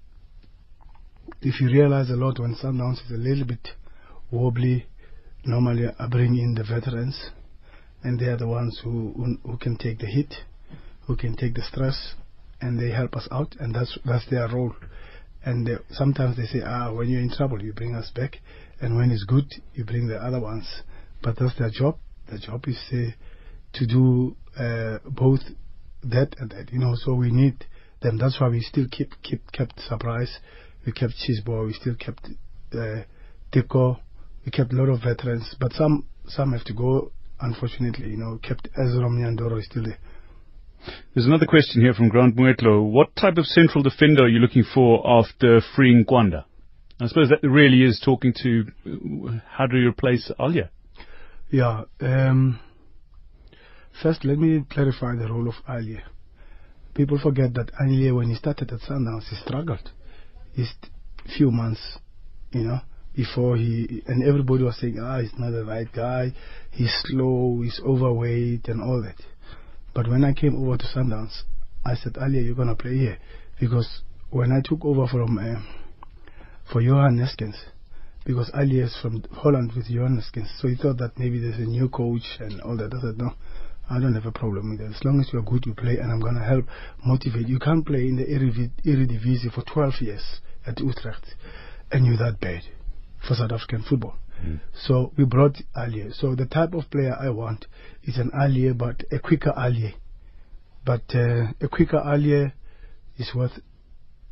if 1.41 1.59
you 1.61 1.67
realize 1.67 2.09
a 2.09 2.15
lot 2.15 2.39
when 2.39 2.55
Sundowns 2.55 3.03
is 3.05 3.11
a 3.11 3.17
little 3.17 3.45
bit 3.45 3.67
wobbly, 4.31 4.85
normally 5.45 5.87
I 5.99 6.07
bring 6.07 6.37
in 6.37 6.55
the 6.55 6.63
veterans, 6.63 7.31
and 8.03 8.19
they 8.19 8.25
are 8.25 8.37
the 8.37 8.47
ones 8.47 8.79
who, 8.83 9.13
who, 9.15 9.37
who 9.49 9.57
can 9.57 9.77
take 9.77 9.99
the 9.99 10.07
hit, 10.07 10.33
who 11.07 11.15
can 11.15 11.35
take 11.35 11.55
the 11.55 11.63
stress, 11.63 12.15
and 12.61 12.79
they 12.79 12.89
help 12.89 13.15
us 13.15 13.27
out, 13.31 13.55
and 13.59 13.73
that's 13.73 13.97
that's 14.05 14.29
their 14.29 14.47
role. 14.47 14.73
And 15.43 15.65
they, 15.65 15.73
sometimes 15.91 16.37
they 16.37 16.45
say, 16.45 16.61
ah, 16.63 16.93
when 16.93 17.09
you're 17.09 17.21
in 17.21 17.31
trouble, 17.31 17.61
you 17.61 17.73
bring 17.73 17.95
us 17.95 18.11
back. 18.15 18.37
And 18.79 18.95
when 18.95 19.09
it's 19.09 19.23
good, 19.23 19.51
you 19.73 19.83
bring 19.85 20.07
the 20.07 20.17
other 20.17 20.39
ones. 20.39 20.67
But 21.23 21.37
that's 21.39 21.57
their 21.57 21.71
job. 21.71 21.97
The 22.31 22.37
job 22.37 22.63
is 22.67 22.77
uh, 22.91 23.11
to 23.73 23.87
do 23.87 24.35
uh, 24.57 24.99
both 25.09 25.39
that 26.03 26.35
and 26.37 26.51
that. 26.51 26.71
You 26.71 26.79
know, 26.79 26.93
so 26.95 27.15
we 27.15 27.31
need 27.31 27.65
them. 28.01 28.17
That's 28.17 28.39
why 28.39 28.49
we 28.49 28.61
still 28.61 28.87
keep 28.91 29.11
keep 29.23 29.51
kept 29.51 29.79
surprise. 29.79 30.39
We 30.85 30.91
kept 30.91 31.13
Cheeseboy. 31.13 31.67
We 31.67 31.73
still 31.73 31.95
kept 31.95 32.27
uh, 32.73 33.03
Teko. 33.53 33.99
We 34.45 34.51
kept 34.51 34.73
a 34.73 34.75
lot 34.75 34.89
of 34.89 35.01
veterans, 35.03 35.55
but 35.59 35.73
some 35.73 36.05
some 36.27 36.53
have 36.53 36.63
to 36.65 36.73
go. 36.73 37.11
Unfortunately, 37.39 38.09
you 38.09 38.17
know, 38.17 38.39
kept 38.41 38.67
Ezra 38.77 39.09
Nyandoro 39.09 39.59
is 39.59 39.65
still 39.65 39.83
there. 39.83 39.97
There's 41.13 41.27
another 41.27 41.45
question 41.45 41.81
here 41.81 41.93
from 41.93 42.09
Grant 42.09 42.35
Muetlo. 42.35 42.83
What 42.83 43.15
type 43.15 43.37
of 43.37 43.45
central 43.45 43.83
defender 43.83 44.23
are 44.23 44.27
you 44.29 44.39
looking 44.39 44.63
for 44.63 45.07
after 45.07 45.61
freeing 45.75 46.05
Kwanda? 46.05 46.45
I 46.99 47.07
suppose 47.07 47.29
that 47.29 47.47
really 47.47 47.83
is 47.83 47.99
talking 48.03 48.33
to 48.43 48.65
how 49.47 49.67
do 49.67 49.77
you 49.77 49.89
replace 49.89 50.31
Alje? 50.39 50.69
Yeah. 51.49 51.83
Um, 51.99 52.59
first, 54.01 54.23
let 54.23 54.37
me 54.37 54.63
clarify 54.69 55.15
the 55.15 55.27
role 55.27 55.47
of 55.47 55.55
Alje. 55.67 56.01
People 56.93 57.19
forget 57.19 57.53
that 57.53 57.71
Alje, 57.81 58.15
when 58.15 58.29
he 58.29 58.35
started 58.35 58.71
at 58.71 58.81
Sundowns, 58.81 59.29
he 59.29 59.35
struggled. 59.37 59.91
He's 60.53 60.73
few 61.37 61.51
months, 61.51 61.97
you 62.51 62.61
know, 62.61 62.79
before 63.15 63.55
he 63.55 64.03
and 64.07 64.23
everybody 64.23 64.63
was 64.63 64.77
saying, 64.79 64.99
ah, 64.99 65.19
he's 65.21 65.31
not 65.37 65.51
the 65.51 65.63
right 65.63 65.87
guy. 65.93 66.33
He's 66.71 66.93
slow. 67.05 67.61
He's 67.63 67.79
overweight 67.85 68.67
and 68.67 68.81
all 68.81 69.01
that. 69.03 69.15
But 69.93 70.09
when 70.09 70.23
I 70.23 70.33
came 70.33 70.55
over 70.55 70.77
to 70.77 70.85
Sundowns, 70.85 71.43
I 71.85 71.95
said, 71.95 72.13
Alje, 72.13 72.43
you're 72.45 72.55
gonna 72.55 72.75
play 72.75 72.97
here 72.97 73.17
because 73.59 74.01
when 74.29 74.51
I 74.51 74.61
took 74.63 74.83
over 74.85 75.07
from 75.07 75.37
uh, 75.37 75.61
for 76.71 76.81
Johan 76.81 77.17
Neeskens, 77.17 77.55
because 78.25 78.49
Alje 78.51 78.83
is 78.83 78.97
from 79.01 79.23
Holland 79.31 79.73
with 79.75 79.89
Johan 79.89 80.17
Neeskens, 80.21 80.47
so 80.59 80.67
he 80.67 80.75
thought 80.75 80.97
that 80.97 81.17
maybe 81.17 81.39
there's 81.39 81.59
a 81.59 81.69
new 81.69 81.89
coach 81.89 82.37
and 82.39 82.61
all 82.61 82.77
that. 82.77 82.93
I 82.93 83.01
said, 83.01 83.17
no, 83.17 83.33
I 83.91 83.99
don't 83.99 84.15
have 84.15 84.25
a 84.25 84.31
problem 84.31 84.69
with 84.69 84.79
that. 84.79 84.95
As 84.95 85.03
long 85.03 85.19
as 85.19 85.29
you're 85.33 85.41
good, 85.41 85.65
you 85.65 85.73
play, 85.73 85.97
and 85.97 86.09
I'm 86.09 86.21
gonna 86.21 86.43
help 86.43 86.65
motivate. 87.05 87.49
You 87.49 87.59
can't 87.59 87.85
play 87.85 88.07
in 88.07 88.15
the 88.15 88.23
Eredivisie 88.23 89.51
for 89.53 89.63
12 89.63 89.93
years 89.99 90.39
at 90.65 90.79
Utrecht, 90.79 91.35
and 91.91 92.05
you're 92.05 92.17
that 92.17 92.39
bad 92.39 92.61
for 93.27 93.35
South 93.35 93.51
African 93.51 93.83
football. 93.83 94.15
Mm. 94.41 94.61
So 94.73 95.11
we 95.17 95.25
brought 95.25 95.57
Alje. 95.75 96.13
So 96.13 96.35
the 96.35 96.45
type 96.45 96.73
of 96.73 96.89
player 96.89 97.17
I 97.19 97.31
want 97.31 97.65
is 98.03 98.17
an 98.17 98.31
Alje, 98.31 98.77
but 98.77 99.03
a 99.11 99.19
quicker 99.19 99.51
Alje. 99.57 99.93
But 100.85 101.03
uh, 101.13 101.51
a 101.59 101.67
quicker 101.67 101.99
Alje 101.99 102.53
is 103.17 103.35
worth 103.35 103.59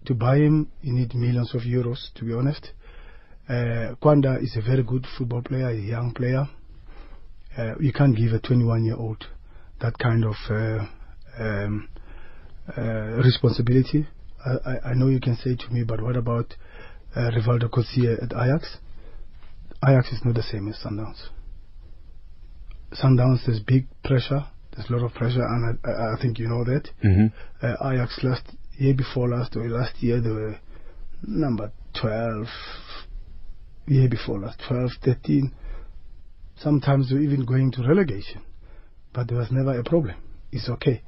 to 0.06 0.14
buy 0.14 0.38
him. 0.38 0.72
You 0.82 0.94
need 0.94 1.14
millions 1.14 1.54
of 1.54 1.64
euros, 1.64 2.14
to 2.16 2.24
be 2.24 2.34
honest. 2.34 2.72
Uh, 3.50 3.96
Kwanda 4.02 4.42
is 4.42 4.56
a 4.56 4.62
very 4.62 4.84
good 4.84 5.06
football 5.18 5.42
player, 5.42 5.68
a 5.68 5.76
young 5.76 6.14
player. 6.14 6.48
Uh, 7.58 7.74
you 7.80 7.92
can't 7.92 8.16
give 8.16 8.32
a 8.32 8.40
21 8.40 8.86
year 8.86 8.96
old 8.96 9.26
that 9.82 9.98
kind 9.98 10.26
of 10.26 10.36
uh, 10.50 10.86
um, 11.42 11.90
uh, 12.78 13.22
responsibility. 13.24 14.08
I, 14.46 14.70
I, 14.70 14.90
I, 14.90 14.94
know 14.94 15.08
you 15.08 15.20
can 15.20 15.36
say 15.36 15.56
to 15.56 15.74
me, 15.74 15.84
but 15.84 16.02
what 16.02 16.16
about 16.16 16.56
uh, 17.16 17.32
Rivaldo 17.32 17.70
Coetzee 17.70 18.22
at 18.22 18.32
Ajax? 18.32 18.78
Ajax 19.86 20.12
is 20.12 20.22
not 20.24 20.36
the 20.36 20.44
same 20.44 20.68
as 20.70 20.76
Sundowns. 20.86 21.30
Sundowns, 22.94 23.46
there's 23.46 23.60
big 23.60 23.88
pressure. 24.04 24.46
There's 24.76 24.90
a 24.90 24.94
lot 24.94 25.06
of 25.06 25.14
pressure, 25.14 25.44
and 25.44 25.80
I, 25.84 25.90
I 25.90 26.22
think 26.22 26.40
you 26.40 26.48
know 26.48 26.64
that. 26.64 26.90
Mm-hmm. 27.04 27.66
Uh, 27.66 27.92
Ajax 27.92 28.20
last 28.24 28.44
year 28.78 28.94
before 28.94 29.30
last 29.30 29.56
or 29.56 29.68
last 29.70 30.02
year 30.02 30.22
they 30.22 30.30
were 30.30 30.60
number 31.24 31.72
12. 32.00 32.46
Year 33.88 34.10
before 34.10 34.40
last, 34.40 34.62
12, 34.68 34.92
13. 35.04 35.52
Sometimes 36.58 37.10
we're 37.12 37.22
even 37.22 37.46
going 37.46 37.72
to 37.72 37.82
relegation, 37.88 38.42
but 39.20 39.28
there 39.28 39.38
was 39.38 39.52
never 39.52 39.78
a 39.78 39.84
problem. 39.84 40.16
It's 40.50 40.70
okay. 40.70 41.04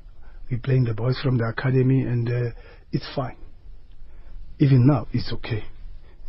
We're 0.50 0.60
playing 0.60 0.84
the 0.84 0.94
boys 0.94 1.18
from 1.24 1.38
the 1.38 1.46
academy, 1.46 2.01
and 2.01 2.27
uh, 2.27 2.51
it's 2.91 3.08
fine. 3.15 3.38
Even 4.60 4.86
now, 4.86 5.08
it's 5.13 5.32
okay. 5.32 5.63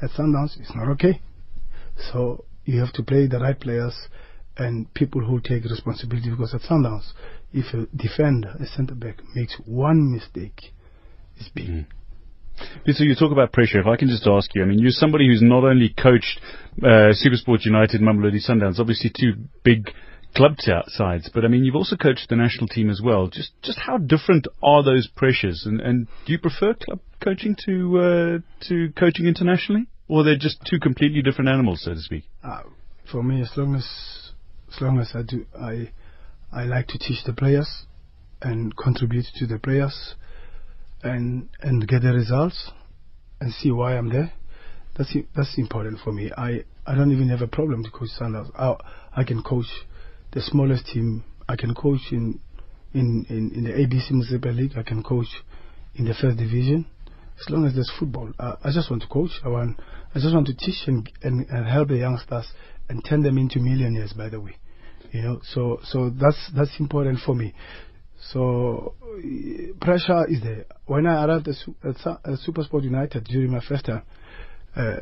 At 0.01 0.11
Sundowns, 0.11 0.61
it's 0.61 0.73
not 0.77 0.89
okay. 0.91 1.21
So 2.13 2.45
you 2.65 2.79
have 2.79 2.93
to 2.93 3.03
play 3.03 3.27
the 3.27 3.41
right 3.41 3.59
players 3.59 3.97
and 4.57 4.95
people 4.95 5.23
who 5.23 5.41
take 5.41 5.65
responsibility 5.65 6.31
because 6.31 6.55
at 6.55 6.61
Sundowns, 6.61 7.11
if 7.53 7.75
a 7.75 7.87
defender, 7.97 8.55
a 8.61 8.67
centre 8.67 8.95
back, 8.95 9.17
makes 9.35 9.57
one 9.67 10.13
mistake, 10.13 10.61
it's 11.37 11.49
big. 11.49 11.67
Mm. 11.67 11.87
You 12.85 13.17
talk 13.17 13.33
about 13.33 13.53
pressure. 13.53 13.81
If 13.81 13.89
I 13.89 13.97
can 13.97 14.07
just 14.07 14.29
ask 14.29 14.55
you, 14.55 14.63
I 14.63 14.67
mean, 14.67 14.79
you're 14.79 14.93
somebody 14.93 15.27
who's 15.27 15.43
not 15.43 15.65
only 15.65 15.93
coached 16.01 16.39
uh, 16.81 17.11
Supersport 17.11 17.65
United, 17.65 18.01
Mamelodi 18.03 18.39
Sundowns, 18.49 18.79
obviously 18.79 19.11
two 19.11 19.33
big 19.65 19.91
club 20.35 20.57
sides, 20.89 21.31
but 21.33 21.45
I 21.45 21.49
mean, 21.49 21.65
you've 21.65 21.77
also 21.77 21.97
coached 21.97 22.29
the 22.29 22.37
national 22.37 22.69
team 22.69 22.91
as 22.91 23.01
well. 23.03 23.29
Just 23.29 23.53
just 23.63 23.79
how 23.79 23.99
different 23.99 24.47
are 24.63 24.83
those 24.83 25.09
pressures, 25.09 25.65
and, 25.67 25.81
and 25.81 26.09
do 26.27 26.33
you 26.33 26.39
prefer 26.39 26.75
club 26.75 27.01
coaching 27.23 27.57
to 27.67 27.99
uh, 27.99 28.67
to 28.69 28.93
coaching 28.99 29.27
internationally? 29.27 29.87
or 30.13 30.25
they're 30.25 30.37
just 30.37 30.59
two 30.69 30.79
completely 30.79 31.23
different 31.23 31.49
animals, 31.49 31.83
so 31.83 31.95
to 31.95 32.01
speak? 32.01 32.25
Uh, 32.45 32.61
for 33.11 33.23
me, 33.23 33.41
as 33.41 33.51
long 33.57 33.75
as 33.75 33.87
as 34.69 34.81
long 34.81 34.99
as 34.99 35.13
I 35.15 35.23
do, 35.23 35.47
I 35.59 35.91
I 36.53 36.65
like 36.65 36.89
to 36.89 36.99
teach 36.99 37.25
the 37.25 37.33
players 37.33 37.87
and 38.43 38.77
contribute 38.77 39.25
to 39.37 39.47
the 39.47 39.59
players 39.59 40.15
and 41.03 41.49
and 41.61 41.89
get 41.89 42.03
the 42.03 42.13
results 42.13 42.73
and 43.41 43.55
see 43.55 43.71
why 43.71 43.97
I'm 43.97 44.11
there. 44.11 44.33
That's 44.99 45.17
that's 45.35 45.57
important 45.57 46.01
for 46.05 46.13
me. 46.13 46.31
I 46.37 46.65
I 46.87 46.95
don't 46.95 47.13
even 47.13 47.31
have 47.31 47.41
a 47.41 47.49
problem 47.49 47.83
to 47.83 47.91
coach 47.91 48.11
Sundowns. 48.21 48.51
I 48.55 48.77
I 49.17 49.25
can 49.25 49.43
coach 49.43 49.71
the 50.33 50.41
smallest 50.41 50.87
team. 50.87 51.25
I 51.49 51.57
can 51.57 51.75
coach 51.75 52.01
in 52.11 52.41
in 52.93 53.27
in, 53.29 53.53
in 53.55 53.65
the 53.65 53.71
ABC 53.71 54.11
Municipal 54.11 54.53
League. 54.53 54.73
I 54.77 54.83
can 54.83 55.03
coach 55.03 55.29
in 55.95 56.05
the 56.05 56.15
first 56.15 56.39
division 56.39 56.87
as 57.41 57.51
long 57.51 57.67
as 57.67 57.75
there's 57.75 57.91
football. 57.99 58.33
Uh, 58.39 58.57
I 58.63 58.71
just 58.73 58.91
want 58.91 59.03
to 59.03 59.09
coach. 59.09 59.31
I 59.45 59.49
want, 59.49 59.81
I 60.15 60.19
just 60.19 60.35
want 60.35 60.47
to 60.47 60.55
teach 60.55 60.87
and, 60.87 61.09
and, 61.23 61.47
and 61.49 61.67
help 61.67 61.89
the 61.89 61.97
youngsters 61.97 62.47
and 62.89 63.05
turn 63.05 63.23
them 63.23 63.39
into 63.39 63.59
millionaires. 63.59 64.13
By 64.13 64.29
the 64.29 64.41
way, 64.41 64.57
you 65.11 65.23
know. 65.23 65.41
So 65.43 65.81
so 65.85 66.11
that's 66.11 66.51
that's 66.55 66.79
important 66.79 67.21
for 67.25 67.35
me. 67.35 67.55
So 68.33 68.95
pressure 69.81 70.27
is 70.29 70.41
there. 70.43 70.67
When 70.87 71.07
I 71.07 71.25
arrived 71.25 71.49
at, 71.49 71.57
at, 71.83 72.07
at 72.07 72.39
Supersport 72.47 72.85
United 72.85 73.25
during 73.25 73.51
my 73.51 73.61
first 73.69 73.87
time, 73.87 74.03
uh, 74.77 74.99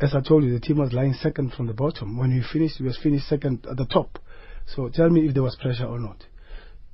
as 0.00 0.14
I 0.14 0.20
told 0.20 0.44
you, 0.44 0.52
the 0.52 0.60
team 0.60 0.78
was 0.78 0.92
lying 0.92 1.14
second 1.14 1.52
from 1.52 1.66
the 1.66 1.74
bottom. 1.74 2.18
When 2.18 2.30
we 2.30 2.42
finished, 2.52 2.80
we 2.80 2.86
was 2.86 2.98
finished 3.02 3.28
second 3.28 3.66
at 3.70 3.76
the 3.76 3.86
top. 3.86 4.18
So 4.66 4.88
tell 4.88 5.08
me 5.10 5.26
if 5.26 5.34
there 5.34 5.42
was 5.42 5.56
pressure 5.56 5.86
or 5.86 5.98
not. 5.98 6.24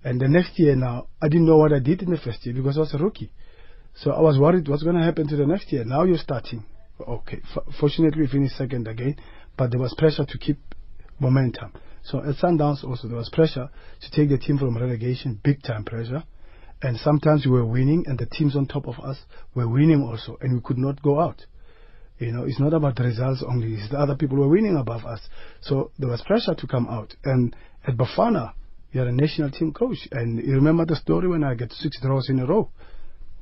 And 0.04 0.20
the 0.20 0.28
next 0.28 0.58
year 0.58 0.76
now, 0.76 1.08
I 1.20 1.28
didn't 1.28 1.46
know 1.46 1.58
what 1.58 1.72
I 1.72 1.78
did 1.78 2.02
in 2.02 2.10
the 2.10 2.18
first 2.18 2.44
year 2.46 2.54
because 2.54 2.76
I 2.76 2.80
was 2.80 2.94
a 2.94 2.98
rookie. 2.98 3.32
So 3.94 4.12
I 4.12 4.20
was 4.20 4.38
worried 4.38 4.68
what's 4.68 4.82
going 4.82 4.96
to 4.96 5.02
happen 5.02 5.28
to 5.28 5.36
the 5.36 5.46
next 5.46 5.72
year. 5.72 5.84
Now 5.84 6.04
you're 6.04 6.16
starting. 6.16 6.64
Okay. 7.00 7.40
F 7.56 7.74
fortunately, 7.78 8.22
we 8.22 8.28
finished 8.28 8.56
second 8.56 8.86
again, 8.86 9.16
but 9.56 9.70
there 9.70 9.80
was 9.80 9.94
pressure 9.98 10.24
to 10.24 10.38
keep 10.38 10.58
momentum. 11.18 11.72
So 12.02 12.18
at 12.18 12.36
Sundowns 12.36 12.82
also 12.82 13.08
there 13.08 13.16
was 13.16 13.30
pressure 13.30 13.68
to 14.00 14.10
take 14.10 14.30
the 14.30 14.38
team 14.38 14.58
from 14.58 14.78
relegation, 14.78 15.38
big 15.42 15.62
time 15.62 15.84
pressure. 15.84 16.22
And 16.82 16.96
sometimes 16.96 17.44
we 17.44 17.52
were 17.52 17.66
winning 17.66 18.04
and 18.06 18.18
the 18.18 18.26
teams 18.26 18.56
on 18.56 18.66
top 18.66 18.86
of 18.88 18.98
us 19.00 19.18
were 19.54 19.68
winning 19.68 20.02
also 20.02 20.38
and 20.40 20.54
we 20.54 20.60
could 20.62 20.78
not 20.78 21.02
go 21.02 21.20
out. 21.20 21.44
You 22.20 22.32
know, 22.32 22.44
it's 22.44 22.60
not 22.60 22.74
about 22.74 22.96
the 22.96 23.04
results 23.04 23.42
only, 23.46 23.74
it's 23.74 23.90
the 23.90 23.98
other 23.98 24.14
people 24.14 24.36
were 24.36 24.48
winning 24.48 24.76
above 24.76 25.06
us. 25.06 25.20
So 25.62 25.90
there 25.98 26.08
was 26.08 26.20
pressure 26.20 26.54
to 26.54 26.66
come 26.66 26.86
out. 26.86 27.14
And 27.24 27.56
at 27.86 27.96
Bafana, 27.96 28.52
you're 28.92 29.08
a 29.08 29.12
national 29.12 29.50
team 29.50 29.72
coach. 29.72 30.06
And 30.12 30.38
you 30.38 30.54
remember 30.54 30.84
the 30.84 30.96
story 30.96 31.28
when 31.28 31.42
I 31.42 31.54
get 31.54 31.72
six 31.72 31.98
draws 32.02 32.28
in 32.28 32.38
a 32.40 32.46
row. 32.46 32.70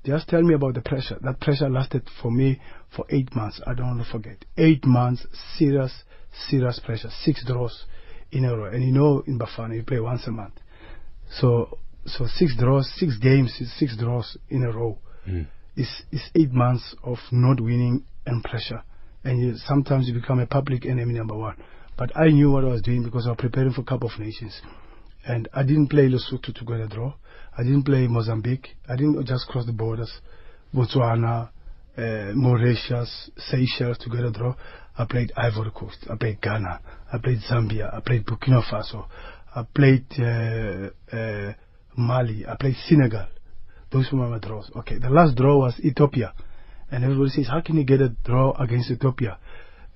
Just 0.04 0.28
tell 0.28 0.42
me 0.42 0.54
about 0.54 0.74
the 0.74 0.80
pressure. 0.80 1.18
That 1.22 1.40
pressure 1.40 1.68
lasted 1.68 2.08
for 2.22 2.30
me 2.30 2.60
for 2.94 3.04
eight 3.10 3.34
months. 3.34 3.60
I 3.66 3.74
don't 3.74 3.96
want 3.96 4.06
to 4.06 4.12
forget. 4.12 4.44
Eight 4.56 4.86
months, 4.86 5.26
serious, 5.56 5.92
serious 6.48 6.78
pressure. 6.78 7.10
Six 7.24 7.44
draws 7.44 7.84
in 8.30 8.44
a 8.44 8.56
row. 8.56 8.66
And 8.66 8.84
you 8.84 8.92
know, 8.92 9.24
in 9.26 9.40
Bafana, 9.40 9.74
you 9.74 9.82
play 9.82 9.98
once 9.98 10.22
a 10.28 10.30
month. 10.30 10.54
So, 11.32 11.78
so 12.06 12.26
six 12.26 12.56
draws, 12.56 12.88
six 12.96 13.18
games, 13.18 13.60
six 13.76 13.96
draws 13.96 14.38
in 14.48 14.62
a 14.62 14.70
row. 14.70 14.98
Mm. 15.28 15.48
It's, 15.74 16.02
it's 16.12 16.30
eight 16.36 16.52
months 16.52 16.94
of 17.02 17.18
not 17.32 17.60
winning 17.60 18.04
and 18.28 18.44
pressure. 18.44 18.82
And 19.24 19.40
you, 19.40 19.56
sometimes 19.56 20.06
you 20.08 20.14
become 20.14 20.38
a 20.40 20.46
public 20.46 20.86
enemy 20.86 21.14
number 21.14 21.36
one. 21.36 21.56
But 21.96 22.16
I 22.16 22.28
knew 22.28 22.50
what 22.52 22.64
I 22.64 22.68
was 22.68 22.82
doing 22.82 23.02
because 23.02 23.26
I 23.26 23.30
was 23.30 23.38
preparing 23.40 23.72
for 23.72 23.82
Cup 23.82 24.04
of 24.04 24.10
Nations. 24.18 24.60
And 25.26 25.48
I 25.52 25.62
didn't 25.64 25.88
play 25.88 26.08
Lesotho 26.08 26.54
to 26.54 26.64
get 26.64 26.80
a 26.80 26.86
draw. 26.86 27.14
I 27.56 27.64
didn't 27.64 27.82
play 27.82 28.06
Mozambique. 28.06 28.68
I 28.88 28.94
didn't 28.94 29.26
just 29.26 29.48
cross 29.48 29.66
the 29.66 29.72
borders. 29.72 30.12
Botswana, 30.72 31.50
uh, 31.96 32.32
Mauritius, 32.34 33.30
Seychelles 33.36 33.98
to 33.98 34.10
get 34.10 34.20
a 34.20 34.30
draw. 34.30 34.54
I 34.96 35.04
played 35.06 35.32
Ivory 35.36 35.72
Coast. 35.74 36.06
I 36.08 36.14
played 36.16 36.40
Ghana. 36.40 36.80
I 37.12 37.18
played 37.18 37.40
Zambia. 37.50 37.92
I 37.92 38.00
played 38.00 38.24
Burkina 38.26 38.62
Faso. 38.62 39.06
I 39.54 39.64
played 39.74 40.06
uh, 40.20 41.16
uh, 41.16 41.52
Mali. 41.96 42.46
I 42.46 42.54
played 42.56 42.76
Senegal. 42.86 43.26
Those 43.90 44.08
were 44.12 44.28
my 44.28 44.38
draws. 44.38 44.70
Okay, 44.76 44.98
the 44.98 45.10
last 45.10 45.36
draw 45.36 45.58
was 45.58 45.80
Ethiopia. 45.80 46.32
And 46.90 47.04
everybody 47.04 47.30
says, 47.30 47.48
how 47.48 47.60
can 47.60 47.76
you 47.76 47.84
get 47.84 48.00
a 48.00 48.08
draw 48.24 48.52
against 48.52 48.90
Ethiopia? 48.90 49.38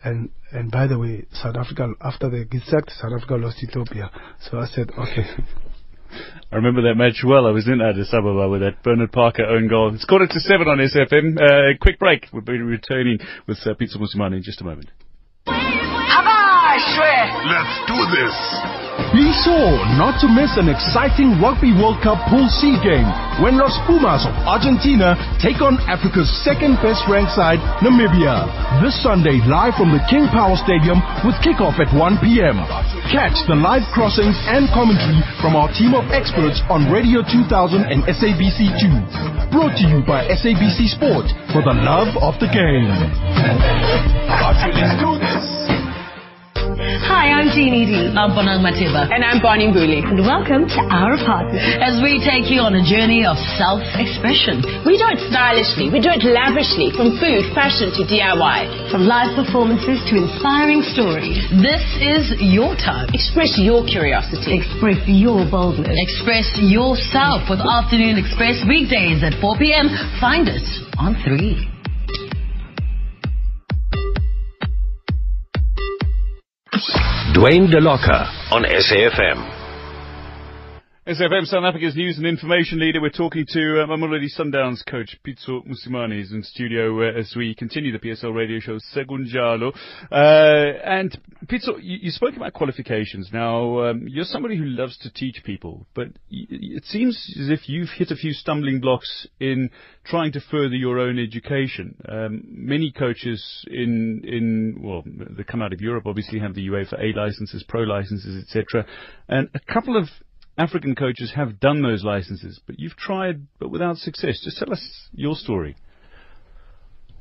And 0.04 0.30
and 0.50 0.70
by 0.70 0.86
the 0.86 0.98
way, 0.98 1.26
South 1.32 1.56
Africa, 1.56 1.92
after 2.00 2.28
they 2.28 2.44
get 2.44 2.62
sacked, 2.62 2.90
South 2.90 3.12
Africa 3.16 3.34
lost 3.34 3.62
Ethiopia. 3.62 4.10
So 4.40 4.58
I 4.58 4.66
said, 4.66 4.90
okay. 4.90 5.26
I 6.52 6.56
remember 6.56 6.82
that 6.82 6.96
match 6.96 7.22
well. 7.24 7.46
I 7.46 7.50
was 7.50 7.66
in 7.66 7.80
Addis 7.80 8.12
Ababa 8.12 8.48
with 8.48 8.60
that 8.60 8.82
Bernard 8.82 9.12
Parker 9.12 9.44
own 9.44 9.68
goal. 9.68 9.94
It's 9.94 10.04
quarter 10.04 10.26
to 10.26 10.40
seven 10.40 10.68
on 10.68 10.76
SFM. 10.78 11.40
Uh, 11.40 11.78
quick 11.80 11.98
break. 11.98 12.26
We'll 12.32 12.42
be 12.42 12.58
returning 12.58 13.18
with 13.46 13.58
uh, 13.64 13.72
Pitso 13.74 13.96
Mosimane 13.96 14.36
in 14.36 14.42
just 14.42 14.60
a 14.60 14.64
moment. 14.64 14.90
Abashwe! 15.46 17.16
Let's 17.48 17.86
do 17.88 17.96
this. 18.12 18.81
Be 19.12 19.28
sure 19.44 19.76
not 19.96 20.20
to 20.20 20.28
miss 20.28 20.52
an 20.60 20.68
exciting 20.68 21.40
Rugby 21.40 21.72
World 21.72 22.00
Cup 22.04 22.20
Pool 22.28 22.44
C 22.60 22.76
game 22.84 23.08
when 23.40 23.56
Los 23.56 23.72
Pumas 23.88 24.24
of 24.28 24.32
Argentina 24.44 25.16
take 25.40 25.64
on 25.64 25.80
Africa's 25.88 26.28
second 26.44 26.76
best 26.84 27.00
ranked 27.08 27.32
side, 27.32 27.60
Namibia. 27.80 28.44
This 28.84 28.96
Sunday, 29.00 29.40
live 29.48 29.76
from 29.80 29.96
the 29.96 30.02
King 30.12 30.28
Power 30.28 30.56
Stadium 30.60 31.00
with 31.24 31.36
kickoff 31.40 31.80
at 31.80 31.88
1 31.92 32.20
p.m. 32.20 32.60
Catch 33.08 33.36
the 33.48 33.56
live 33.56 33.84
crossings 33.96 34.36
and 34.48 34.68
commentary 34.76 35.20
from 35.40 35.56
our 35.56 35.72
team 35.72 35.96
of 35.96 36.04
experts 36.12 36.60
on 36.68 36.88
Radio 36.92 37.24
2000 37.24 37.48
and 37.88 38.04
SABC2. 38.08 39.52
Brought 39.52 39.76
to 39.80 39.84
you 39.88 40.04
by 40.04 40.28
SABC 40.28 40.92
Sport 41.00 41.28
for 41.52 41.64
the 41.64 41.76
love 41.80 42.12
of 42.20 42.36
the 42.40 42.48
game. 42.48 42.88
Let's 47.02 47.10
do 47.10 47.10
this. 47.10 47.10
Hi, 47.10 47.34
I'm 47.34 47.50
Jeannie 47.50 47.86
D. 47.86 48.14
I'm 48.14 48.30
Bonang 48.30 48.62
Matheba. 48.62 49.10
And 49.10 49.24
I'm 49.24 49.42
Bonnie 49.42 49.74
Mbuli. 49.74 50.06
And 50.06 50.22
welcome 50.22 50.70
to 50.70 50.80
our 50.90 51.18
apartment 51.18 51.58
as 51.82 51.98
we 52.02 52.22
take 52.22 52.46
you 52.50 52.62
on 52.62 52.74
a 52.78 52.84
journey 52.84 53.26
of 53.26 53.34
self-expression. 53.58 54.86
We 54.86 54.94
do 54.98 55.06
it 55.10 55.20
stylishly, 55.26 55.90
we 55.90 55.98
do 55.98 56.14
it 56.14 56.22
lavishly, 56.22 56.94
from 56.94 57.18
food, 57.18 57.50
fashion 57.54 57.90
to 57.98 58.02
DIY. 58.06 58.90
From 58.94 59.06
live 59.10 59.34
performances 59.34 59.98
to 60.10 60.14
inspiring 60.14 60.82
stories. 60.94 61.42
This 61.58 61.82
is 61.98 62.38
your 62.38 62.78
time. 62.78 63.10
Express 63.10 63.58
your 63.58 63.82
curiosity. 63.82 64.62
Express 64.62 65.02
your 65.10 65.42
boldness. 65.50 65.98
Express 65.98 66.54
yourself 66.62 67.50
with 67.50 67.60
Afternoon 67.60 68.18
Express 68.18 68.62
weekdays 68.68 69.26
at 69.26 69.34
4 69.42 69.58
p.m. 69.58 69.90
Find 70.22 70.48
us 70.48 70.66
on 70.98 71.18
3. 71.26 71.71
Duane 77.32 77.66
Dell'Oca 77.66 78.28
on 78.50 78.62
SAFM. 78.62 79.51
SFM 81.04 81.46
South 81.46 81.64
Africa's 81.64 81.96
news 81.96 82.16
and 82.16 82.24
information 82.28 82.78
leader. 82.78 83.00
We're 83.00 83.10
talking 83.10 83.44
to 83.48 83.82
uh, 83.82 83.86
Mamelodi 83.88 84.28
Sundowns 84.38 84.86
coach 84.88 85.18
Pitso 85.26 85.66
Mosimane 85.66 86.22
is 86.22 86.30
in 86.30 86.44
studio 86.44 87.02
uh, 87.02 87.18
as 87.18 87.34
we 87.36 87.56
continue 87.56 87.90
the 87.90 87.98
PSL 87.98 88.32
radio 88.32 88.60
show 88.60 88.78
Segunjalo. 88.94 89.74
Uh, 90.12 90.78
and 90.84 91.20
Pitso, 91.46 91.76
you, 91.82 91.98
you, 92.02 92.10
spoke 92.12 92.36
about 92.36 92.52
qualifications. 92.52 93.30
Now, 93.32 93.90
um, 93.90 94.06
you're 94.06 94.24
somebody 94.24 94.56
who 94.56 94.64
loves 94.64 94.96
to 94.98 95.12
teach 95.12 95.42
people, 95.42 95.88
but 95.92 96.06
y- 96.30 96.46
it 96.48 96.84
seems 96.84 97.16
as 97.36 97.50
if 97.50 97.68
you've 97.68 97.90
hit 97.96 98.12
a 98.12 98.16
few 98.16 98.32
stumbling 98.32 98.80
blocks 98.80 99.26
in 99.40 99.70
trying 100.04 100.30
to 100.34 100.40
further 100.52 100.76
your 100.76 101.00
own 101.00 101.18
education. 101.18 101.96
Um, 102.08 102.44
many 102.46 102.92
coaches 102.92 103.66
in, 103.68 104.22
in, 104.22 104.80
well, 104.80 105.02
they 105.04 105.42
come 105.42 105.62
out 105.62 105.72
of 105.72 105.80
Europe 105.80 106.06
obviously 106.06 106.38
have 106.38 106.54
the 106.54 106.68
UEFA 106.68 107.02
A 107.02 107.18
licenses, 107.18 107.64
pro 107.66 107.80
licenses, 107.80 108.44
etc. 108.44 108.86
And 109.28 109.48
a 109.52 109.72
couple 109.72 109.96
of 109.96 110.08
African 110.58 110.94
coaches 110.94 111.32
have 111.34 111.60
done 111.60 111.82
those 111.82 112.04
licenses, 112.04 112.60
but 112.66 112.78
you've 112.78 112.96
tried, 112.96 113.46
but 113.58 113.70
without 113.70 113.96
success. 113.96 114.40
Just 114.44 114.58
tell 114.58 114.72
us 114.72 115.08
your 115.12 115.34
story. 115.34 115.76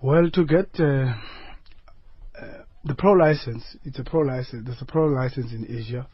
Well, 0.02 0.30
to 0.32 0.46
get 0.46 0.70
uh, 0.80 1.14
uh, 2.40 2.64
the 2.84 2.96
pro 2.96 3.14
license, 3.14 3.78
it's 3.86 4.00
a 4.00 4.04
pro 4.04 4.22
license. 4.22 4.66
There's 4.66 4.82
a 4.82 4.86
pro 4.86 5.06
license 5.06 5.52
in 5.54 5.66
Asia. 5.70 6.08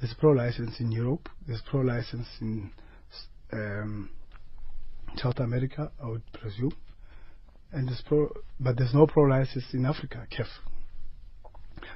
There's 0.00 0.12
a 0.12 0.16
pro 0.16 0.32
license 0.32 0.80
in 0.80 0.92
Europe. 0.92 1.28
There's 1.46 1.60
a 1.60 1.70
pro 1.70 1.80
license 1.80 2.26
in 2.40 2.70
um, 3.52 4.10
South 5.16 5.38
America, 5.38 5.90
I 6.02 6.08
would 6.08 6.22
presume. 6.32 6.72
And 7.72 7.88
there's 7.88 8.02
pro, 8.06 8.28
but 8.60 8.76
there's 8.76 8.94
no 8.94 9.06
pro 9.06 9.24
license 9.24 9.64
in 9.72 9.86
Africa, 9.86 10.26
CAF. 10.30 10.46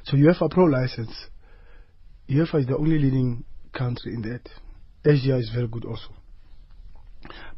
So 0.05 0.17
UEFA 0.17 0.51
pro 0.51 0.65
license. 0.65 1.27
UEFA 2.29 2.61
is 2.61 2.67
the 2.67 2.77
only 2.77 2.99
leading 2.99 3.45
country 3.73 4.14
in 4.14 4.23
that. 4.23 4.49
Asia 5.05 5.37
is 5.37 5.50
very 5.55 5.67
good 5.67 5.85
also. 5.85 6.09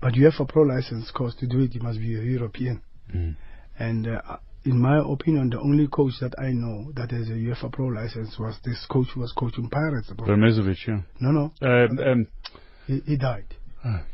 But 0.01 0.15
you 0.15 0.25
have 0.25 0.35
a 0.39 0.45
pro 0.45 0.63
license 0.63 1.11
course 1.11 1.35
to 1.37 1.47
do 1.47 1.61
it, 1.61 1.75
you 1.75 1.81
must 1.81 1.99
be 1.99 2.15
a 2.15 2.23
European. 2.23 2.83
Mm. 3.15 3.37
And 3.79 4.07
uh, 4.07 4.37
in 4.65 4.79
my 4.79 4.99
opinion, 4.99 5.51
the 5.51 5.61
only 5.61 5.89
coach 5.89 6.15
that 6.21 6.35
I 6.39 6.53
know 6.53 6.93
that 6.95 7.11
has 7.11 7.29
a 7.29 7.33
UEFA 7.33 7.73
pro 7.73 7.87
license 7.87 8.39
was 8.39 8.57
this 8.65 8.87
coach 8.91 9.09
who 9.15 9.21
was 9.21 9.33
coaching 9.33 9.69
Pirates. 9.69 10.11
Vermezovic, 10.11 10.87
yeah. 10.87 11.01
No, 11.21 11.31
no. 11.31 11.53
Um, 11.61 11.99
um, 11.99 12.27
he, 12.87 13.01
he, 13.07 13.17
died. 13.17 13.47
Ah. 13.85 14.05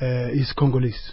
Uh, 0.00 0.28
he's 0.28 0.52
Congolese. 0.56 1.12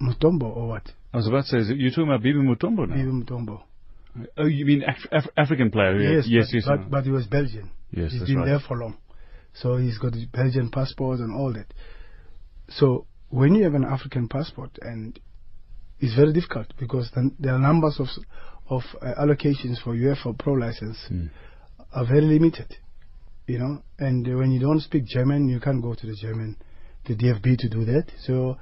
Mutombo 0.00 0.56
or 0.56 0.68
what? 0.68 0.90
I 1.12 1.18
was 1.18 1.28
about 1.28 1.44
to 1.46 1.64
say, 1.64 1.74
you're 1.74 1.90
talking 1.90 2.08
about 2.08 2.22
Bibi 2.22 2.38
Mutombo 2.38 2.88
now? 2.88 2.96
Bibi 2.96 3.10
Mutombo. 3.10 3.62
Oh, 4.36 4.46
you 4.46 4.66
mean 4.66 4.82
Af- 4.82 5.08
Af- 5.10 5.30
African 5.36 5.70
player? 5.70 5.96
Yes, 5.98 6.26
yes, 6.28 6.46
but, 6.48 6.54
yes. 6.54 6.64
But, 6.66 6.90
but 6.90 7.04
he 7.04 7.10
was 7.10 7.26
Belgian. 7.26 7.70
Yes, 7.90 8.12
He's 8.12 8.24
been 8.24 8.38
right. 8.38 8.46
there 8.46 8.60
for 8.66 8.76
long. 8.76 8.96
So 9.54 9.76
he's 9.76 9.98
got 9.98 10.12
Belgian 10.32 10.70
passport 10.70 11.20
and 11.20 11.34
all 11.34 11.52
that. 11.52 11.66
So 12.68 13.06
when 13.30 13.54
you 13.54 13.64
have 13.64 13.74
an 13.74 13.84
African 13.84 14.28
passport, 14.28 14.78
and 14.80 15.18
it's 16.00 16.14
very 16.14 16.32
difficult 16.32 16.68
because 16.78 17.10
there 17.38 17.54
are 17.54 17.58
numbers 17.58 17.98
of 18.00 18.08
of 18.70 18.82
uh, 19.02 19.12
allocations 19.20 19.82
for 19.82 19.94
UEFA 19.94 20.38
Pro 20.38 20.54
license 20.54 20.98
Mm. 21.10 21.30
are 21.92 22.06
very 22.06 22.22
limited, 22.22 22.74
you 23.46 23.58
know. 23.58 23.82
And 23.98 24.26
uh, 24.26 24.36
when 24.38 24.52
you 24.52 24.60
don't 24.60 24.80
speak 24.80 25.04
German, 25.06 25.48
you 25.48 25.60
can't 25.60 25.82
go 25.82 25.94
to 25.94 26.06
the 26.06 26.14
German, 26.14 26.56
the 27.06 27.14
DFB 27.14 27.56
to 27.58 27.68
do 27.68 27.84
that. 27.86 28.06
So 28.26 28.56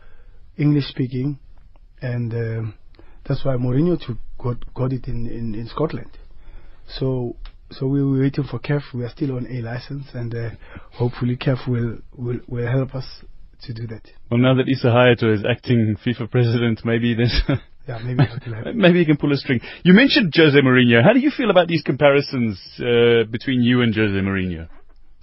English 0.56 0.86
speaking, 0.88 1.38
and 2.02 2.32
um, 2.32 2.74
that's 3.28 3.44
why 3.44 3.54
Mourinho 3.56 3.96
took, 4.04 4.16
got 4.42 4.74
got 4.74 4.92
it 4.92 5.07
in, 5.07 5.26
in, 5.26 5.55
in 5.55 5.68
Scotland. 5.68 6.11
So 6.98 7.37
so 7.70 7.87
we 7.87 8.03
were 8.03 8.20
waiting 8.20 8.44
for 8.44 8.59
CAF. 8.59 8.83
We 8.92 9.05
are 9.05 9.11
still 9.11 9.37
on 9.37 9.46
A 9.46 9.61
license, 9.62 10.07
and 10.14 10.35
uh, 10.35 10.50
hopefully 10.92 11.37
CAF 11.37 11.68
will, 11.68 11.98
will 12.16 12.40
will 12.48 12.66
help 12.66 12.94
us 12.94 13.07
to 13.62 13.74
do 13.74 13.87
that. 13.87 14.03
Well, 14.31 14.40
now 14.40 14.55
that 14.55 14.68
Issa 14.68 14.88
Hayatou 14.88 15.35
is 15.35 15.44
acting 15.48 15.96
FIFA 16.05 16.31
president, 16.31 16.81
maybe 16.85 17.14
there's. 17.14 17.40
Yeah, 17.88 17.98
maybe. 18.05 18.22
Maybe 18.74 18.98
you 19.00 19.07
can 19.07 19.16
pull 19.16 19.33
a 19.33 19.37
string. 19.37 19.59
You 19.83 19.94
mentioned 19.94 20.33
Jose 20.37 20.57
Mourinho. 20.61 21.03
How 21.03 21.12
do 21.14 21.18
you 21.18 21.31
feel 21.31 21.50
about 21.50 21.66
these 21.66 21.83
comparisons 21.83 22.61
uh, 22.79 23.24
between 23.29 23.62
you 23.62 23.81
and 23.81 23.92
Jose 23.92 24.14
Mourinho? 24.14 24.68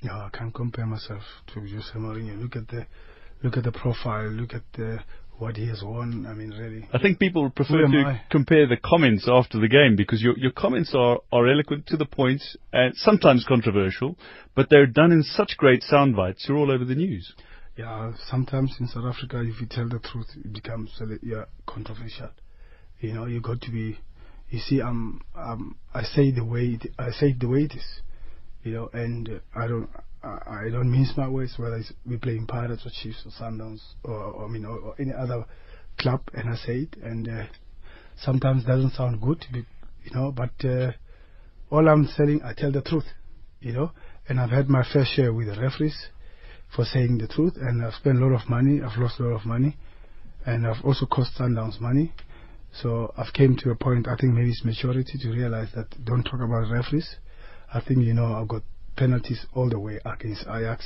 No, 0.04 0.14
I 0.14 0.30
can't 0.34 0.54
compare 0.54 0.86
myself 0.86 1.22
to 1.54 1.62
Jose 1.62 1.94
Mourinho. 1.96 2.42
Look 2.42 2.56
at 2.56 2.68
the 2.68 2.88
look 3.44 3.58
at 3.58 3.64
the 3.64 3.72
profile. 3.72 4.30
Look 4.30 4.54
at 4.54 4.64
the, 4.74 5.00
what 5.38 5.56
he 5.56 5.68
has 5.68 5.84
won. 5.84 6.26
I 6.28 6.34
mean, 6.34 6.50
really. 6.50 6.88
I 6.92 7.00
think 7.00 7.20
people 7.20 7.50
prefer 7.50 7.86
to 7.88 8.04
I? 8.06 8.22
compare 8.30 8.68
the 8.68 8.78
comments 8.78 9.28
after 9.30 9.60
the 9.60 9.68
game 9.68 9.96
because 9.96 10.22
your 10.22 10.38
your 10.38 10.52
comments 10.52 10.94
are, 10.96 11.20
are 11.32 11.48
eloquent 11.48 11.88
to 11.88 11.98
the 11.98 12.06
point 12.06 12.42
and 12.74 12.96
sometimes 12.96 13.46
controversial, 13.48 14.18
but 14.56 14.70
they're 14.70 14.88
done 14.88 15.12
in 15.12 15.24
such 15.24 15.58
great 15.58 15.84
sound 15.84 16.16
bites. 16.16 16.46
You're 16.48 16.58
all 16.58 16.72
over 16.72 16.86
the 16.86 16.96
news. 16.96 17.34
Yeah, 17.78 18.14
sometimes 18.28 18.76
in 18.80 18.88
South 18.88 19.06
Africa, 19.06 19.42
if 19.42 19.62
you 19.62 19.68
tell 19.70 19.88
the 19.88 20.00
truth, 20.00 20.28
it 20.36 20.52
becomes 20.52 21.00
yeah 21.22 21.46
controversial. 21.68 22.30
You 23.00 23.14
know, 23.14 23.26
you 23.26 23.42
got 23.42 23.62
to 23.62 23.72
be. 23.72 24.00
You 24.50 24.60
see, 24.60 24.82
um, 24.82 25.22
um, 25.36 25.76
I 25.94 26.04
say 26.04 26.32
the 26.32 26.44
way 26.44 26.80
it, 26.82 26.92
I 26.98 27.12
say 27.12 27.28
it 27.28 27.40
the 27.40 27.50
way 27.50 27.64
it 27.64 27.74
is. 27.74 28.02
You 28.64 28.74
know, 28.74 28.90
and 28.94 29.30
uh, 29.30 29.40
I 29.56 29.68
don't, 29.68 29.90
I, 30.24 30.66
I 30.66 30.70
don't 30.72 30.92
mince 30.92 31.14
my 31.16 31.28
words. 31.28 31.54
Whether 31.58 31.78
it's 31.78 31.94
we 32.06 32.18
playing 32.18 32.48
Pirates 32.48 32.86
or 32.86 32.92
Chiefs 33.02 33.24
or 33.26 33.32
Sundowns 33.32 33.82
or, 34.04 34.14
or 34.14 34.46
I 34.46 34.48
mean, 34.48 34.66
or, 34.66 34.78
or 34.78 34.96
any 35.00 35.14
other 35.14 35.46
club, 35.98 36.22
and 36.34 36.50
I 36.50 36.56
say 36.56 36.88
it, 36.92 36.96
and 37.02 37.28
uh, 37.28 37.46
sometimes 38.22 38.66
doesn't 38.66 38.94
sound 38.94 39.22
good, 39.22 39.46
you 39.52 40.12
know. 40.14 40.32
But 40.32 40.66
uh, 40.68 40.92
all 41.70 41.88
I'm 41.88 42.08
saying, 42.08 42.42
I 42.44 42.54
tell 42.54 42.72
the 42.72 42.82
truth, 42.82 43.06
you 43.60 43.74
know. 43.74 43.92
And 44.30 44.40
I've 44.40 44.50
had 44.50 44.68
my 44.68 44.84
fair 44.84 45.06
share 45.06 45.34
with 45.34 45.48
the 45.48 45.60
referees 45.60 46.08
for 46.76 46.84
saying 46.84 47.20
the 47.20 47.28
truth, 47.28 47.54
and 47.56 47.84
I've 47.84 47.94
spent 47.94 48.18
a 48.18 48.26
lot 48.26 48.42
of 48.42 48.50
money. 48.50 48.82
I've 48.82 48.98
lost 48.98 49.20
a 49.20 49.24
lot 49.24 49.40
of 49.40 49.46
money, 49.46 49.78
and 50.46 50.68
I've 50.68 50.84
also 50.84 51.06
cost 51.06 51.32
Sundowns 51.40 51.80
money. 51.80 52.14
So 52.82 53.14
I've 53.18 53.34
came 53.34 53.56
to 53.64 53.72
a 53.72 53.76
point. 53.76 54.08
I 54.08 54.16
think 54.18 54.34
maybe 54.34 54.50
it's 54.50 54.66
maturity 54.66 55.18
to 55.20 55.30
realize 55.30 55.70
that 55.76 55.88
don't 56.06 56.24
talk 56.24 56.42
about 56.42 56.70
referees. 56.70 57.16
I 57.74 57.82
think 57.82 58.04
you 58.04 58.14
know 58.14 58.34
I've 58.34 58.48
got 58.48 58.64
penalties 58.98 59.46
all 59.54 59.70
the 59.70 59.80
way 59.80 60.00
against 60.06 60.42
Ajax, 60.42 60.86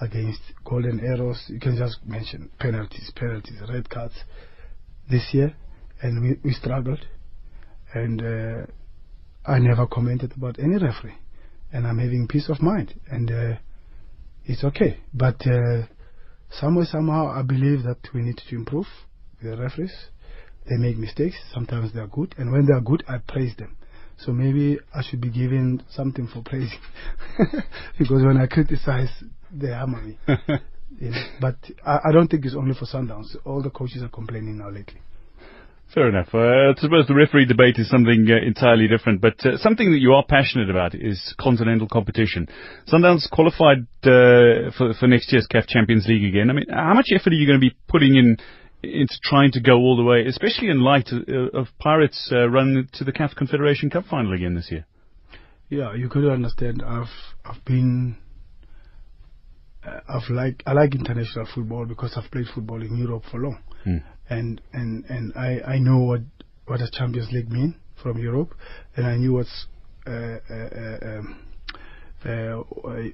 against 0.00 0.40
Golden 0.64 1.00
Arrows. 1.00 1.42
You 1.48 1.60
can 1.60 1.76
just 1.76 1.98
mention 2.06 2.50
penalties, 2.58 3.12
penalties, 3.14 3.60
red 3.68 3.90
cards 3.90 4.14
this 5.10 5.28
year, 5.32 5.54
and 6.00 6.22
we 6.22 6.36
we 6.42 6.52
struggled, 6.52 7.04
and 7.92 8.22
uh, 8.22 8.66
I 9.44 9.58
never 9.58 9.86
commented 9.86 10.32
about 10.36 10.58
any 10.58 10.78
referee, 10.78 11.18
and 11.72 11.86
I'm 11.86 11.98
having 11.98 12.28
peace 12.28 12.48
of 12.48 12.62
mind, 12.62 12.94
and 13.10 13.30
uh, 13.30 13.54
it's 14.44 14.64
okay. 14.64 15.00
But 15.12 15.46
uh, 15.46 15.86
somewhere 16.50 16.86
somehow 16.86 17.28
I 17.28 17.42
believe 17.42 17.82
that 17.82 17.98
we 18.14 18.22
need 18.22 18.40
to 18.48 18.54
improve 18.54 18.86
the 19.42 19.56
referees. 19.56 19.92
They 20.68 20.76
make 20.76 20.98
mistakes. 20.98 21.36
Sometimes 21.52 21.92
they 21.92 22.00
are 22.00 22.06
good, 22.06 22.34
and 22.38 22.52
when 22.52 22.66
they 22.66 22.74
are 22.74 22.80
good, 22.80 23.02
I 23.08 23.18
praise 23.18 23.56
them. 23.56 23.76
So 24.24 24.32
maybe 24.32 24.78
I 24.94 25.02
should 25.02 25.20
be 25.20 25.30
given 25.30 25.82
something 25.90 26.28
for 26.28 26.42
praising, 26.42 26.78
because 27.98 28.22
when 28.22 28.36
I 28.36 28.46
criticize, 28.46 29.08
they 29.50 29.68
hammer 29.68 30.02
me. 30.02 30.18
you 30.98 31.10
know? 31.10 31.24
But 31.40 31.56
I, 31.86 31.98
I 32.08 32.12
don't 32.12 32.28
think 32.28 32.44
it's 32.44 32.54
only 32.54 32.74
for 32.74 32.84
Sundowns. 32.84 33.34
All 33.46 33.62
the 33.62 33.70
coaches 33.70 34.02
are 34.02 34.08
complaining 34.08 34.58
now 34.58 34.68
lately. 34.68 35.00
Fair 35.94 36.08
enough. 36.08 36.28
Uh, 36.32 36.38
I 36.38 36.74
suppose 36.76 37.08
the 37.08 37.16
referee 37.16 37.46
debate 37.46 37.74
is 37.78 37.88
something 37.88 38.24
uh, 38.30 38.46
entirely 38.46 38.86
different, 38.86 39.20
but 39.20 39.34
uh, 39.44 39.56
something 39.56 39.90
that 39.90 39.98
you 39.98 40.12
are 40.12 40.24
passionate 40.24 40.70
about 40.70 40.94
is 40.94 41.34
continental 41.40 41.88
competition. 41.88 42.46
Sundowns 42.86 43.28
qualified 43.28 43.88
uh, 44.04 44.70
for, 44.78 44.94
for 45.00 45.08
next 45.08 45.32
year's 45.32 45.48
CAF 45.52 45.66
Champions 45.66 46.06
League 46.06 46.24
again. 46.24 46.48
I 46.48 46.52
mean, 46.52 46.66
how 46.70 46.94
much 46.94 47.08
effort 47.12 47.32
are 47.32 47.36
you 47.36 47.46
going 47.46 47.60
to 47.60 47.66
be 47.66 47.74
putting 47.88 48.14
in 48.14 48.36
into 48.82 49.14
trying 49.22 49.52
to 49.52 49.60
go 49.60 49.76
all 49.76 49.96
the 49.96 50.02
way, 50.02 50.24
especially 50.26 50.68
in 50.68 50.80
light 50.80 51.10
of, 51.12 51.54
of 51.54 51.66
Pirates' 51.78 52.30
uh, 52.32 52.48
run 52.48 52.88
to 52.94 53.04
the 53.04 53.12
CAF 53.12 53.34
Confederation 53.34 53.90
Cup 53.90 54.04
final 54.06 54.32
again 54.32 54.54
this 54.54 54.70
year? 54.70 54.86
Yeah, 55.68 55.94
you 55.94 56.08
could 56.08 56.28
understand. 56.30 56.82
I've 56.84 57.06
I've 57.44 57.64
been 57.64 58.16
uh, 59.86 60.00
I've 60.08 60.28
like 60.30 60.62
I 60.66 60.72
like 60.72 60.94
international 60.94 61.46
football 61.54 61.86
because 61.86 62.16
I've 62.16 62.30
played 62.30 62.46
football 62.52 62.82
in 62.82 62.96
Europe 62.96 63.24
for 63.30 63.38
long, 63.38 63.62
mm. 63.86 64.02
and 64.28 64.60
and 64.72 65.04
and 65.06 65.32
I 65.36 65.60
I 65.74 65.78
know 65.78 65.98
what 65.98 66.22
what 66.66 66.80
does 66.80 66.90
Champions 66.90 67.30
League 67.32 67.50
mean 67.50 67.76
from 68.02 68.18
Europe, 68.18 68.54
and 68.96 69.06
I 69.06 69.16
knew 69.16 69.34
what's 69.34 69.66
uh, 70.06 70.10
uh, 70.10 70.98
um, 71.02 71.38
uh, 72.24 72.62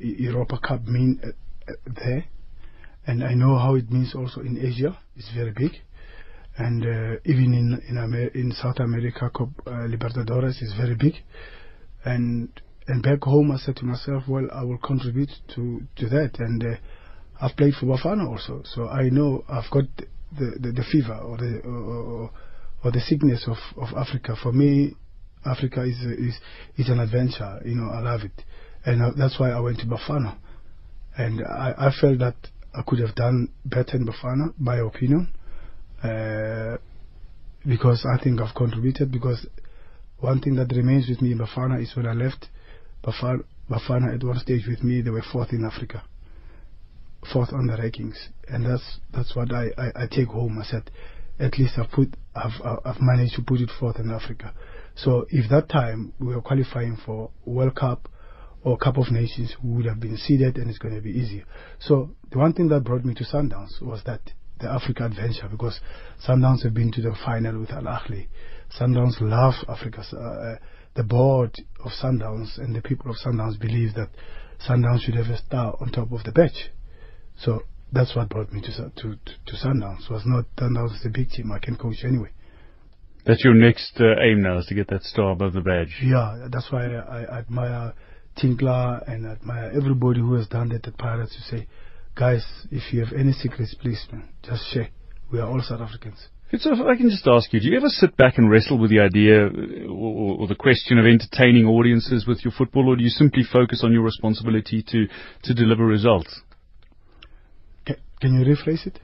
Europa 0.01 0.59
Cup 0.67 0.87
mean 0.87 1.21
uh, 1.23 1.73
there, 1.87 2.25
and 3.07 3.23
I 3.25 3.35
know 3.35 3.59
how 3.59 3.75
it 3.77 3.91
means 3.91 4.15
also 4.15 4.41
in 4.41 4.59
Asia. 4.59 4.97
It's 5.17 5.31
very 5.35 5.53
big, 5.53 5.73
and 6.57 6.83
uh, 6.83 7.21
even 7.25 7.55
in 7.55 7.81
in, 7.89 7.99
Amer- 7.99 8.35
in 8.35 8.53
South 8.53 8.79
America, 8.81 9.31
Cop, 9.35 9.51
Libertadores 9.67 10.63
is 10.63 10.73
very 10.77 10.95
big, 10.95 11.15
and 12.05 12.49
and 12.89 13.03
back 13.03 13.23
home, 13.23 13.51
I 13.51 13.57
said 13.57 13.77
to 13.77 13.85
myself, 13.85 14.25
well, 14.29 14.47
I 14.53 14.63
will 14.63 14.79
contribute 14.79 15.31
to, 15.57 15.83
to 15.97 16.09
that. 16.09 16.37
And 16.39 16.63
uh, 16.63 16.77
I've 17.41 17.57
played 17.57 17.75
for 17.75 17.87
Bafana 17.87 18.29
also, 18.29 18.63
so 18.65 18.89
I 18.89 19.09
know 19.09 19.45
I've 19.49 19.71
got 19.73 19.85
the, 19.97 20.57
the, 20.61 20.73
the 20.73 20.85
fever 20.91 21.17
or 21.17 21.37
the 21.37 21.61
or, 21.65 22.31
or, 22.85 22.93
the 22.93 23.01
sickness 23.01 23.49
of, 23.49 23.57
of 23.77 23.97
Africa. 23.97 24.37
For 24.41 24.53
me, 24.53 24.95
Africa 25.45 25.83
is 25.83 25.99
is 26.01 26.39
is 26.77 26.89
an 26.89 27.01
adventure. 27.01 27.61
You 27.65 27.75
know, 27.75 27.91
I 27.91 28.01
love 28.01 28.21
it, 28.23 28.45
and 28.85 29.03
uh, 29.03 29.11
that's 29.17 29.39
why 29.41 29.51
I 29.51 29.61
went 29.61 29.79
to 29.79 29.87
Bafana. 29.87 30.37
And 31.19 31.43
I, 31.45 31.75
I 31.79 31.91
felt 32.01 32.19
that 32.21 32.37
I 32.77 32.83
could 32.87 32.99
have 33.01 33.15
done 33.15 33.49
better 33.65 33.97
in 33.97 34.07
Bafana, 34.07 34.53
my 34.59 34.77
opinion, 34.77 35.33
uh, 36.03 36.77
because 37.67 38.05
I 38.07 38.23
think 38.23 38.41
I've 38.41 38.55
contributed. 38.55 39.11
Because 39.11 39.47
one 40.19 40.41
thing 40.41 40.57
that 40.57 40.71
remains 40.77 41.09
with 41.09 41.23
me 41.23 41.33
in 41.33 41.39
Bafana 41.39 41.83
is 41.83 41.97
when 41.97 42.07
I 42.07 42.13
left 42.13 42.49
Bafana, 43.03 43.45
Bafana 43.71 44.15
at 44.15 44.23
one 44.23 44.39
stage 44.39 44.67
with 44.69 44.83
me, 44.83 45.01
they 45.01 45.11
were 45.11 45.25
fourth 45.33 45.53
in 45.53 45.65
Africa, 45.65 46.05
fourth 47.33 47.53
on 47.53 47.67
the 47.67 47.75
rankings, 47.75 48.17
and 48.47 48.67
that's 48.67 49.01
that's 49.13 49.35
what 49.35 49.53
I, 49.53 49.69
I, 49.79 50.03
I 50.03 50.07
take 50.11 50.29
home. 50.29 50.59
I 50.59 50.65
said, 50.65 50.91
at 51.39 51.59
least 51.59 51.79
I've 51.79 51.91
put 51.91 52.15
I've 52.35 52.61
I've 52.85 53.01
managed 53.01 53.37
to 53.37 53.43
put 53.43 53.61
it 53.61 53.71
fourth 53.81 53.99
in 53.99 54.11
Africa. 54.11 54.53
So 54.95 55.27
if 55.31 55.49
that 55.51 55.69
time 55.71 56.13
we 56.19 56.35
were 56.35 56.43
qualifying 56.43 56.99
for 57.05 57.31
World 57.47 57.75
Cup 57.75 58.09
or 58.67 58.77
Cup 58.77 58.97
of 58.97 59.13
Nations, 59.13 59.55
we 59.63 59.77
would 59.77 59.87
have 59.87 60.01
been 60.01 60.17
seeded, 60.17 60.57
and 60.57 60.69
it's 60.69 60.81
going 60.81 60.97
to 60.97 61.01
be 61.01 61.11
easier. 61.11 61.45
So 61.79 62.11
the 62.33 62.39
one 62.39 62.53
thing 62.53 62.67
that 62.71 62.83
brought 62.83 63.05
me 63.05 63.15
to 63.15 63.23
Sundowns 63.23 63.81
was 63.81 64.03
that 64.07 64.33
the 64.59 64.69
Africa 64.69 65.05
adventure 65.07 65.47
because 65.49 65.79
Sundowns 66.27 66.65
have 66.65 66.75
been 66.75 66.91
to 66.91 67.01
the 67.01 67.15
final 67.25 67.61
with 67.61 67.71
Al 67.71 67.85
Ahly. 67.85 68.27
Sundowns 68.77 69.21
love 69.21 69.55
Africa. 69.69 70.01
Uh, 70.01 70.57
the 70.97 71.05
board 71.05 71.55
of 71.85 71.93
Sundowns 71.93 72.59
and 72.59 72.75
the 72.75 72.83
people 72.83 73.09
of 73.09 73.17
Sundowns 73.25 73.57
believe 73.61 73.95
that 73.95 74.09
Sundowns 74.69 75.03
should 75.03 75.15
have 75.15 75.27
a 75.27 75.39
star 75.39 75.77
on 75.81 75.93
top 75.93 76.11
of 76.11 76.25
the 76.25 76.33
badge. 76.33 76.73
So 77.39 77.61
that's 77.93 78.17
what 78.17 78.29
brought 78.31 78.53
me 78.53 78.63
to 78.63 78.73
to 78.73 78.91
to, 78.91 79.17
to 79.47 79.57
Sundowns. 79.65 80.11
Was 80.11 80.25
not 80.27 80.47
Sundowns 80.57 80.97
is 80.97 81.07
a 81.07 81.11
big 81.11 81.31
team. 81.31 81.53
I 81.53 81.61
can 81.61 81.77
coach 81.77 82.03
anyway. 82.03 82.31
That's 83.25 83.45
your 83.45 83.55
next 83.55 83.93
uh, 84.01 84.21
aim 84.21 84.43
now, 84.43 84.59
is 84.59 84.67
to 84.67 84.75
get 84.75 84.89
that 84.89 85.05
star 85.05 85.31
above 85.31 85.53
the 85.53 85.61
badge. 85.61 86.01
Yeah, 86.03 86.49
that's 86.51 86.73
why 86.73 86.87
I, 86.87 87.23
I 87.23 87.39
admire 87.39 87.95
Tinkler 88.37 89.03
and 89.07 89.27
admire 89.27 89.73
everybody 89.75 90.21
who 90.21 90.35
has 90.35 90.47
done 90.47 90.69
that 90.71 90.87
at 90.87 90.99
Pirates. 90.99 91.35
To 91.37 91.57
say, 91.57 91.67
guys, 92.15 92.45
if 92.71 92.93
you 92.93 93.05
have 93.05 93.13
any 93.13 93.33
secrets, 93.33 93.75
please, 93.81 94.07
man, 94.13 94.29
just 94.43 94.63
share. 94.73 94.89
We 95.33 95.41
are 95.41 95.49
all 95.49 95.63
South 95.63 95.81
Africans. 95.81 96.29
So 96.59 96.73
if 96.73 96.81
I 96.81 96.97
can 96.97 97.11
just 97.11 97.27
ask 97.27 97.53
you, 97.53 97.59
do 97.59 97.67
you 97.67 97.77
ever 97.77 97.89
sit 97.89 98.17
back 98.17 98.39
and 98.39 98.49
wrestle 98.49 98.79
with 98.79 98.91
the 98.91 99.01
idea 99.01 99.47
or, 99.89 100.39
or, 100.39 100.47
the 100.47 100.55
question 100.55 100.97
of 100.97 101.05
entertaining 101.05 101.67
audiences 101.67 102.25
with 102.25 102.45
your 102.45 102.53
football, 102.57 102.89
or 102.89 102.95
do 102.97 103.03
you 103.03 103.11
simply 103.11 103.43
focus 103.43 103.83
on 103.83 103.93
your 103.93 104.03
responsibility 104.03 104.85
to, 104.87 105.09
to 105.43 105.55
deliver 105.55 105.85
results? 105.85 106.41
Can, 107.85 107.97
can 108.21 108.39
you 108.39 108.47
rephrase 108.47 108.87
it? 108.87 109.01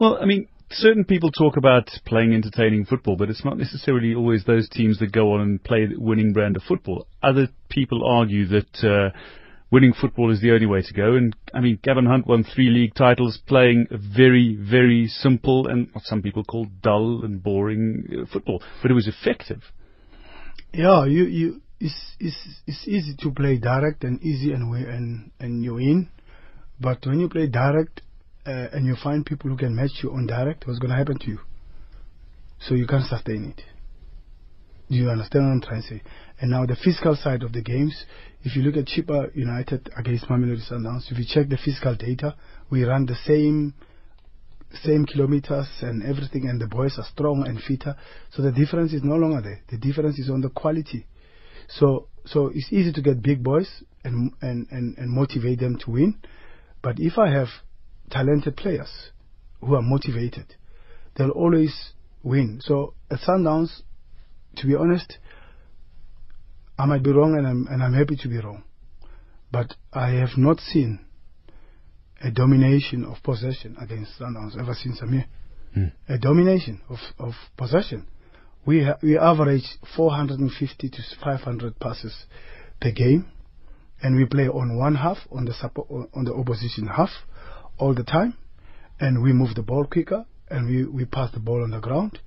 Well, 0.00 0.18
I 0.22 0.24
mean, 0.24 0.48
certain 0.74 1.04
people 1.04 1.30
talk 1.30 1.56
about 1.56 1.90
playing 2.06 2.34
entertaining 2.34 2.84
football, 2.84 3.16
but 3.16 3.30
it's 3.30 3.44
not 3.44 3.58
necessarily 3.58 4.14
always 4.14 4.44
those 4.44 4.68
teams 4.68 4.98
that 4.98 5.12
go 5.12 5.32
on 5.32 5.40
and 5.40 5.62
play 5.62 5.86
the 5.86 5.98
winning 5.98 6.32
brand 6.32 6.56
of 6.56 6.62
football. 6.62 7.06
Other 7.22 7.48
people 7.68 8.06
argue 8.06 8.46
that 8.46 8.84
uh, 8.84 9.16
winning 9.70 9.92
football 9.92 10.30
is 10.30 10.40
the 10.40 10.52
only 10.52 10.66
way 10.66 10.82
to 10.82 10.92
go. 10.92 11.14
And 11.14 11.34
I 11.54 11.60
mean, 11.60 11.78
Gavin 11.82 12.06
Hunt 12.06 12.26
won 12.26 12.44
three 12.44 12.70
league 12.70 12.94
titles 12.94 13.38
playing 13.46 13.86
very, 13.90 14.56
very 14.56 15.06
simple 15.08 15.66
and 15.66 15.88
what 15.92 16.04
some 16.04 16.22
people 16.22 16.44
call 16.44 16.66
dull 16.82 17.24
and 17.24 17.42
boring 17.42 18.04
uh, 18.12 18.26
football, 18.32 18.62
but 18.82 18.90
it 18.90 18.94
was 18.94 19.08
effective. 19.08 19.62
Yeah, 20.72 21.04
you, 21.06 21.24
you, 21.24 21.62
it's, 21.80 22.16
it's, 22.20 22.36
it's 22.66 22.86
easy 22.86 23.14
to 23.20 23.30
play 23.30 23.58
direct 23.58 24.04
and 24.04 24.22
easy 24.22 24.52
and 24.52 24.72
and 24.74 25.30
and 25.40 25.64
you 25.64 25.74
win, 25.74 26.08
but 26.80 27.04
when 27.04 27.20
you 27.20 27.28
play 27.28 27.46
direct 27.46 28.00
uh, 28.46 28.68
and 28.72 28.86
you 28.86 28.96
find 29.02 29.24
people 29.24 29.50
who 29.50 29.56
can 29.56 29.74
match 29.74 30.02
you 30.02 30.12
on 30.12 30.26
direct, 30.26 30.66
what's 30.66 30.78
going 30.78 30.90
to 30.90 30.96
happen 30.96 31.18
to 31.18 31.28
you? 31.28 31.38
So 32.60 32.74
you 32.74 32.86
can't 32.86 33.04
sustain 33.04 33.54
it. 33.56 33.62
Do 34.88 34.96
you 34.96 35.10
understand 35.10 35.46
what 35.46 35.52
I'm 35.52 35.60
trying 35.60 35.82
to 35.82 35.88
say? 35.88 36.02
And 36.40 36.50
now 36.50 36.66
the 36.66 36.76
physical 36.76 37.16
side 37.16 37.42
of 37.42 37.52
the 37.52 37.62
games, 37.62 38.04
if 38.42 38.56
you 38.56 38.62
look 38.62 38.76
at 38.76 38.86
Chippa 38.86 39.34
United 39.34 39.90
against 39.96 40.26
Mamelodi 40.26 40.70
Sundowns, 40.70 41.10
if 41.10 41.18
you 41.18 41.24
check 41.26 41.48
the 41.48 41.56
physical 41.56 41.94
data, 41.94 42.36
we 42.70 42.84
run 42.84 43.06
the 43.06 43.16
same 43.24 43.74
same 44.82 45.04
kilometers 45.04 45.68
and 45.82 46.02
everything, 46.02 46.48
and 46.48 46.58
the 46.58 46.66
boys 46.66 46.94
are 46.98 47.04
strong 47.12 47.46
and 47.46 47.60
fitter. 47.62 47.94
So 48.30 48.42
the 48.42 48.52
difference 48.52 48.92
is 48.94 49.02
no 49.02 49.16
longer 49.16 49.42
there. 49.42 49.60
The 49.70 49.76
difference 49.76 50.18
is 50.18 50.30
on 50.30 50.40
the 50.40 50.48
quality. 50.48 51.06
So 51.68 52.08
so 52.26 52.50
it's 52.54 52.72
easy 52.72 52.92
to 52.92 53.02
get 53.02 53.22
big 53.22 53.42
boys 53.42 53.68
and 54.04 54.32
and 54.40 54.66
and, 54.70 54.96
and 54.98 55.10
motivate 55.10 55.60
them 55.60 55.78
to 55.84 55.90
win. 55.90 56.18
But 56.82 56.98
if 56.98 57.18
I 57.18 57.30
have 57.30 57.48
talented 58.12 58.56
players 58.56 59.10
who 59.60 59.74
are 59.74 59.82
motivated, 59.82 60.54
they'll 61.16 61.30
always 61.30 61.92
win. 62.22 62.60
So 62.62 62.94
at 63.10 63.18
Sundowns, 63.20 63.80
to 64.56 64.66
be 64.66 64.74
honest, 64.76 65.18
I 66.78 66.86
might 66.86 67.02
be 67.02 67.12
wrong 67.12 67.36
and 67.36 67.46
I'm, 67.46 67.66
and 67.68 67.82
I'm 67.82 67.94
happy 67.94 68.16
to 68.16 68.28
be 68.28 68.38
wrong. 68.38 68.64
But 69.50 69.74
I 69.92 70.10
have 70.10 70.36
not 70.36 70.60
seen 70.60 71.00
a 72.22 72.30
domination 72.30 73.04
of 73.04 73.22
possession 73.22 73.76
against 73.80 74.18
Sundowns 74.18 74.58
ever 74.58 74.74
since 74.74 75.00
I'm 75.02 75.12
here. 75.12 75.26
Mm. 75.76 75.92
A 76.08 76.18
domination 76.18 76.80
of, 76.88 76.98
of 77.18 77.32
possession. 77.56 78.06
We, 78.64 78.84
ha- 78.84 78.98
we 79.02 79.18
average 79.18 79.64
450 79.96 80.88
to 80.88 81.02
500 81.22 81.78
passes 81.80 82.26
per 82.80 82.92
game, 82.92 83.26
and 84.02 84.16
we 84.16 84.24
play 84.26 84.48
on 84.48 84.78
one 84.78 84.94
half, 84.94 85.18
on 85.30 85.44
the, 85.44 85.52
support, 85.54 85.88
on 86.14 86.24
the 86.24 86.34
opposition 86.34 86.86
half, 86.86 87.10
all 87.78 87.94
the 87.94 88.04
time, 88.04 88.36
and 89.00 89.22
we 89.22 89.32
move 89.32 89.54
the 89.54 89.62
ball 89.62 89.84
quicker, 89.84 90.24
and 90.48 90.68
we, 90.68 90.84
we 90.84 91.04
pass 91.04 91.32
the 91.32 91.40
ball 91.40 91.62
on 91.62 91.70
the 91.70 91.80
ground, 91.80 92.18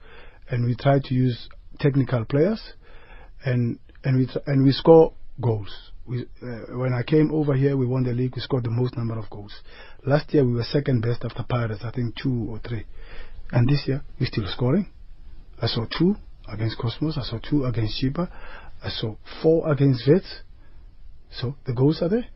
and 0.49 0.65
we 0.65 0.75
try 0.75 0.99
to 1.03 1.13
use 1.13 1.49
technical 1.79 2.25
players, 2.25 2.62
and 3.43 3.79
and 4.03 4.17
we 4.17 4.27
and 4.45 4.63
we 4.63 4.71
score 4.71 5.13
goals. 5.41 5.91
We, 6.05 6.21
uh, 6.21 6.77
when 6.77 6.93
I 6.93 7.01
came 7.01 7.31
over 7.34 7.55
here, 7.55 7.75
we 7.75 7.88
won 7.88 8.03
the 8.03 8.13
league. 8.13 8.34
We 8.36 8.41
scored 8.41 8.65
the 8.65 8.69
most 8.69 8.95
number 8.95 9.17
of 9.17 9.29
goals. 9.29 9.53
Last 10.05 10.31
year 10.34 10.45
we 10.45 10.53
were 10.53 10.63
second 10.63 11.01
best 11.01 11.25
after 11.25 11.43
Pirates, 11.47 11.81
I 11.84 11.89
think 11.89 12.15
two 12.15 12.47
or 12.49 12.60
three. 12.60 12.86
And 13.51 13.67
this 13.67 13.84
year 13.88 14.03
we're 14.19 14.27
still 14.27 14.45
scoring. 14.47 14.91
I 15.60 15.67
saw 15.67 15.86
two 15.97 16.15
against 16.47 16.77
Cosmos. 16.77 17.17
I 17.17 17.23
saw 17.23 17.39
two 17.39 17.65
against 17.65 18.01
Chippa. 18.01 18.29
I 18.84 18.89
saw 18.89 19.15
four 19.41 19.71
against 19.71 20.08
Wits. 20.08 20.41
So 21.31 21.55
the 21.65 21.73
goals 21.73 22.01
are 22.03 22.10
there. 22.10 22.27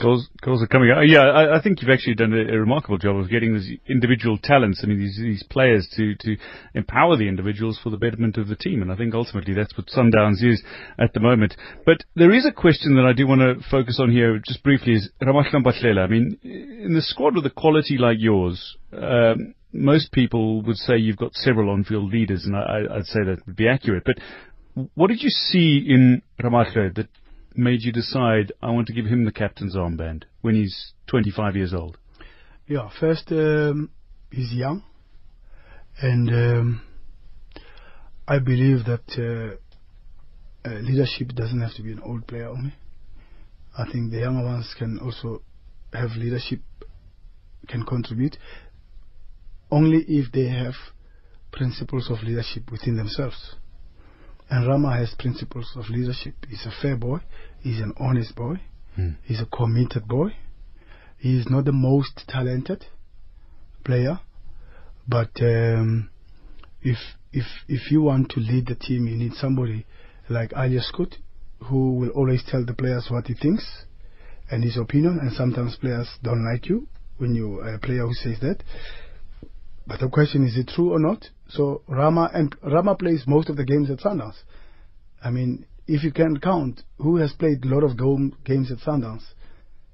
Goals 0.00 0.28
are 0.62 0.66
coming 0.66 0.90
out. 0.90 1.02
Yeah, 1.02 1.20
I, 1.20 1.58
I 1.58 1.62
think 1.62 1.80
you've 1.80 1.90
actually 1.90 2.14
done 2.14 2.32
a, 2.32 2.54
a, 2.54 2.58
remarkable 2.58 2.98
job 2.98 3.16
of 3.16 3.30
getting 3.30 3.54
these 3.54 3.78
individual 3.88 4.38
talents. 4.42 4.80
I 4.82 4.86
mean, 4.86 4.98
these, 4.98 5.18
these 5.20 5.42
players 5.42 5.88
to, 5.96 6.14
to 6.14 6.36
empower 6.74 7.16
the 7.16 7.28
individuals 7.28 7.78
for 7.82 7.90
the 7.90 7.96
betterment 7.96 8.36
of 8.36 8.48
the 8.48 8.56
team. 8.56 8.82
And 8.82 8.92
I 8.92 8.96
think 8.96 9.14
ultimately 9.14 9.54
that's 9.54 9.76
what 9.76 9.88
Sundowns 9.88 10.42
is 10.42 10.62
at 10.98 11.12
the 11.12 11.20
moment. 11.20 11.56
But 11.84 11.98
there 12.14 12.32
is 12.32 12.46
a 12.46 12.52
question 12.52 12.96
that 12.96 13.06
I 13.06 13.12
do 13.12 13.26
want 13.26 13.40
to 13.40 13.68
focus 13.70 13.98
on 14.00 14.10
here 14.10 14.40
just 14.46 14.62
briefly 14.62 14.94
is 14.94 15.10
Ramahlwe 15.22 15.64
Mphahlele. 15.64 15.98
I 15.98 16.06
mean, 16.06 16.38
in 16.42 16.94
the 16.94 17.02
squad 17.02 17.34
with 17.34 17.46
a 17.46 17.50
quality 17.50 17.98
like 17.98 18.18
yours, 18.18 18.76
um, 18.92 19.54
most 19.72 20.12
people 20.12 20.62
would 20.62 20.76
say 20.76 20.96
you've 20.96 21.16
got 21.16 21.34
several 21.34 21.70
on-field 21.70 22.10
leaders, 22.10 22.44
and 22.44 22.56
I, 22.56 22.96
would 22.96 23.06
say 23.06 23.20
that 23.24 23.46
would 23.46 23.56
be 23.56 23.68
accurate. 23.68 24.04
But 24.04 24.16
what 24.94 25.08
did 25.08 25.22
you 25.22 25.30
see 25.30 25.84
in 25.88 26.22
Ramahlakhan 26.42 26.94
that 26.96 27.08
made 27.58 27.82
you 27.82 27.92
decide 27.92 28.52
I 28.62 28.70
want 28.70 28.86
to 28.88 28.92
give 28.92 29.06
him 29.06 29.24
the 29.24 29.32
captain's 29.32 29.74
armband 29.74 30.24
when 30.40 30.54
he's 30.54 30.92
25 31.08 31.56
years 31.56 31.74
old? 31.74 31.98
Yeah, 32.66 32.88
first 33.00 33.30
um, 33.30 33.90
he's 34.30 34.52
young, 34.52 34.82
and 36.00 36.28
um, 36.30 36.82
I 38.26 38.38
believe 38.40 38.84
that 38.86 39.04
uh, 39.16 40.68
uh, 40.68 40.80
leadership 40.80 41.28
doesn't 41.28 41.60
have 41.60 41.74
to 41.74 41.82
be 41.82 41.92
an 41.92 42.00
old 42.00 42.26
player 42.26 42.48
only. 42.48 42.74
I 43.78 43.84
think 43.90 44.10
the 44.10 44.18
younger 44.18 44.44
ones 44.44 44.74
can 44.76 44.98
also 44.98 45.42
have 45.92 46.10
leadership, 46.16 46.60
can 47.68 47.84
contribute, 47.84 48.36
only 49.70 50.04
if 50.08 50.32
they 50.32 50.48
have 50.48 50.74
principles 51.52 52.10
of 52.10 52.22
leadership 52.22 52.70
within 52.72 52.96
themselves. 52.96 53.54
And 54.48 54.66
Rama 54.66 54.96
has 54.96 55.14
principles 55.18 55.72
of 55.76 55.88
leadership. 55.90 56.34
He's 56.48 56.64
a 56.66 56.82
fair 56.82 56.96
boy. 56.96 57.18
He's 57.60 57.80
an 57.80 57.92
honest 57.98 58.34
boy. 58.36 58.60
Hmm. 58.94 59.10
He's 59.24 59.40
a 59.40 59.46
committed 59.46 60.06
boy. 60.06 60.36
He 61.18 61.38
is 61.38 61.46
not 61.48 61.64
the 61.64 61.72
most 61.72 62.24
talented 62.28 62.84
player, 63.84 64.20
but 65.08 65.30
um, 65.40 66.10
if 66.82 66.98
if 67.32 67.46
if 67.68 67.90
you 67.90 68.02
want 68.02 68.30
to 68.30 68.40
lead 68.40 68.66
the 68.66 68.74
team, 68.74 69.06
you 69.06 69.16
need 69.16 69.32
somebody 69.34 69.86
like 70.28 70.50
Alje 70.50 70.80
Schut, 70.92 71.14
who 71.64 71.94
will 71.94 72.10
always 72.10 72.42
tell 72.46 72.64
the 72.64 72.74
players 72.74 73.06
what 73.10 73.26
he 73.26 73.34
thinks 73.34 73.84
and 74.50 74.62
his 74.62 74.76
opinion. 74.76 75.18
And 75.20 75.32
sometimes 75.32 75.76
players 75.76 76.08
don't 76.22 76.44
like 76.44 76.68
you 76.68 76.86
when 77.18 77.34
you 77.34 77.60
are 77.60 77.74
a 77.74 77.78
player 77.78 78.06
who 78.06 78.14
says 78.14 78.38
that. 78.40 78.62
But 79.86 80.00
the 80.00 80.08
question 80.08 80.44
is, 80.44 80.56
it 80.56 80.68
true 80.68 80.92
or 80.92 80.98
not? 80.98 81.28
So 81.48 81.82
Rama 81.86 82.30
and 82.34 82.54
Rama 82.62 82.96
plays 82.96 83.24
most 83.26 83.48
of 83.48 83.56
the 83.56 83.64
games 83.64 83.90
at 83.90 83.98
Sundowns. 83.98 84.34
I 85.22 85.30
mean, 85.30 85.66
if 85.86 86.02
you 86.02 86.12
can 86.12 86.40
count 86.40 86.82
who 86.98 87.16
has 87.16 87.32
played 87.32 87.64
a 87.64 87.68
lot 87.68 87.84
of 87.84 87.96
games 88.44 88.72
at 88.72 88.78
Sundowns, 88.78 89.22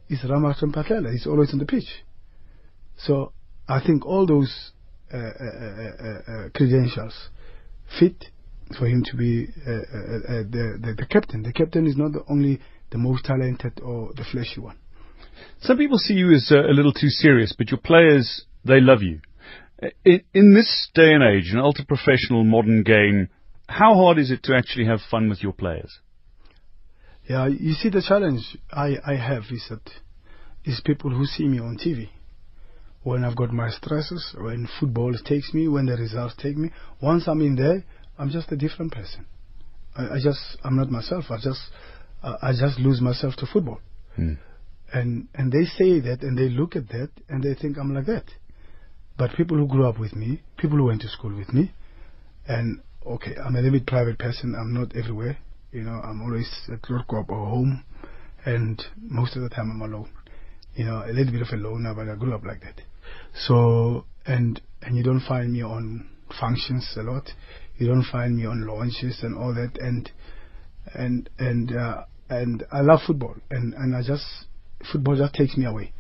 it's 0.09 0.25
Rama 0.25 0.55
Mphahlele. 0.61 1.13
He's 1.13 1.27
always 1.27 1.53
on 1.53 1.59
the 1.59 1.67
pitch. 1.67 2.05
So 2.97 3.33
I 3.69 3.81
think 3.85 4.07
all 4.07 4.27
those 4.27 4.73
uh, 5.13 5.17
uh, 5.17 5.21
uh, 5.21 6.33
uh, 6.47 6.49
credentials 6.55 7.29
fit 7.99 8.27
for 8.79 8.87
him 8.87 9.05
to 9.05 9.17
be 9.17 9.49
uh, 9.67 9.71
uh, 9.71 9.75
uh, 9.75 9.83
the, 10.51 10.79
the 10.81 10.95
the 10.99 11.07
captain. 11.07 11.43
The 11.43 11.53
captain 11.53 11.87
is 11.87 11.97
not 11.97 12.13
the 12.13 12.25
only 12.29 12.61
the 12.91 12.99
most 12.99 13.25
talented 13.25 13.81
or 13.81 14.13
the 14.15 14.25
fleshy 14.25 14.61
one. 14.61 14.79
Some 15.61 15.77
people 15.77 15.99
see 15.99 16.15
you 16.15 16.33
as 16.33 16.51
uh, 16.51 16.61
a 16.61 16.73
little 16.73 16.93
too 16.93 17.09
serious, 17.09 17.55
but 17.57 17.71
your 17.71 17.81
players, 17.81 18.45
they 18.65 18.81
love 18.81 19.03
you. 19.03 19.21
In, 20.05 20.23
in 20.33 20.55
this 20.55 20.89
day 20.95 21.13
and 21.13 21.23
age, 21.23 21.51
an 21.53 21.59
ultra 21.59 21.85
professional 21.85 22.45
modern 22.45 22.83
game, 22.83 23.29
how 23.69 23.95
hard 23.95 24.19
is 24.19 24.31
it 24.31 24.43
to 24.45 24.55
actually 24.55 24.87
have 24.87 25.01
fun 25.11 25.29
with 25.29 25.43
your 25.43 25.53
players? 25.53 25.99
Yeah, 27.29 27.47
you 27.47 27.73
see 27.73 27.89
the 27.89 28.03
challenge 28.03 28.57
I, 28.71 28.97
I 29.05 29.17
have 29.17 29.45
is 29.51 29.67
that 29.71 29.91
is 30.65 30.81
people 30.85 31.11
who 31.11 31.25
see 31.25 31.47
me 31.47 31.59
on 31.59 31.79
TV. 31.79 32.09
When 33.03 33.25
I've 33.25 33.37
got 33.37 33.53
my 33.53 33.71
stresses, 33.71 34.37
when 34.39 34.69
football 34.79 35.13
takes 35.25 35.53
me, 35.53 35.67
when 35.67 35.87
the 35.87 35.97
results 35.97 36.35
take 36.41 36.57
me, 36.57 36.71
once 37.01 37.27
I'm 37.27 37.41
in 37.41 37.57
there, 37.57 37.85
I'm 38.17 38.31
just 38.31 38.53
a 38.53 38.57
different 38.57 38.93
person. 38.93 39.27
I, 39.97 40.15
I 40.15 40.17
just 40.23 40.59
I'm 40.63 40.77
not 40.77 40.91
myself. 40.91 41.25
I 41.31 41.37
just 41.43 41.61
uh, 42.23 42.37
I 42.41 42.53
just 42.53 42.79
lose 42.79 43.01
myself 43.01 43.35
to 43.37 43.47
football. 43.47 43.81
Hmm. 44.15 44.35
And 44.93 45.29
and 45.35 45.51
they 45.51 45.65
say 45.65 46.01
that 46.01 46.19
and 46.23 46.37
they 46.39 46.49
look 46.49 46.77
at 46.77 46.89
that 46.89 47.11
and 47.29 47.43
they 47.43 47.55
think 47.55 47.79
I'm 47.79 47.95
like 47.95 48.07
that. 48.07 48.25
But 49.19 49.35
people 49.37 49.57
who 49.57 49.67
grew 49.67 49.87
up 49.87 49.99
with 49.99 50.15
me, 50.15 50.43
people 50.57 50.79
who 50.79 50.85
went 50.85 51.03
to 51.03 51.09
school 51.09 51.35
with 51.37 51.53
me, 51.53 51.73
and 52.47 52.81
okay, 53.07 53.35
I'm 53.37 53.55
a 53.55 53.61
little 53.61 53.79
bit 53.79 53.87
private 53.87 54.19
person. 54.19 54.55
I'm 54.59 54.73
not 54.73 54.97
everywhere. 54.97 55.39
You 55.71 55.83
know, 55.83 56.01
I'm 56.05 56.23
always 56.23 56.51
at 56.73 56.89
work 56.91 57.13
or 57.13 57.25
home, 57.25 57.85
and 58.45 58.83
most 59.01 59.37
of 59.37 59.43
the 59.43 59.49
time 59.49 59.71
I'm 59.71 59.83
alone. 59.83 60.11
You 60.75 60.87
know, 60.87 61.05
a 61.05 61.13
little 61.13 61.33
bit 61.33 61.43
of 61.43 61.49
a 61.53 61.57
loner, 61.57 61.95
but 61.95 62.09
I 62.09 62.15
grew 62.15 62.35
up 62.35 62.45
like 62.45 62.63
that. 62.63 62.81
So, 63.47 64.07
and 64.27 64.61
and 64.83 64.97
you 64.97 65.03
don't 65.03 65.21
find 65.21 65.53
me 65.53 65.63
on 65.63 66.09
functions 66.41 66.95
a 66.97 67.03
lot. 67.03 67.31
You 67.77 67.89
don't 67.89 68.05
find 68.11 68.37
me 68.37 68.47
on 68.47 68.67
launches 68.67 69.21
and 69.23 69.37
all 69.37 69.55
that. 69.55 69.79
And 69.79 70.11
and 70.95 71.29
and 71.39 71.77
uh, 71.77 72.05
and 72.29 72.65
I 72.73 72.81
love 72.81 73.01
football, 73.07 73.37
and 73.51 73.75
and 73.75 73.95
I 73.95 74.03
just 74.03 74.25
football 74.91 75.17
just 75.17 75.35
takes 75.35 75.57
me 75.57 75.67
away. 75.67 75.93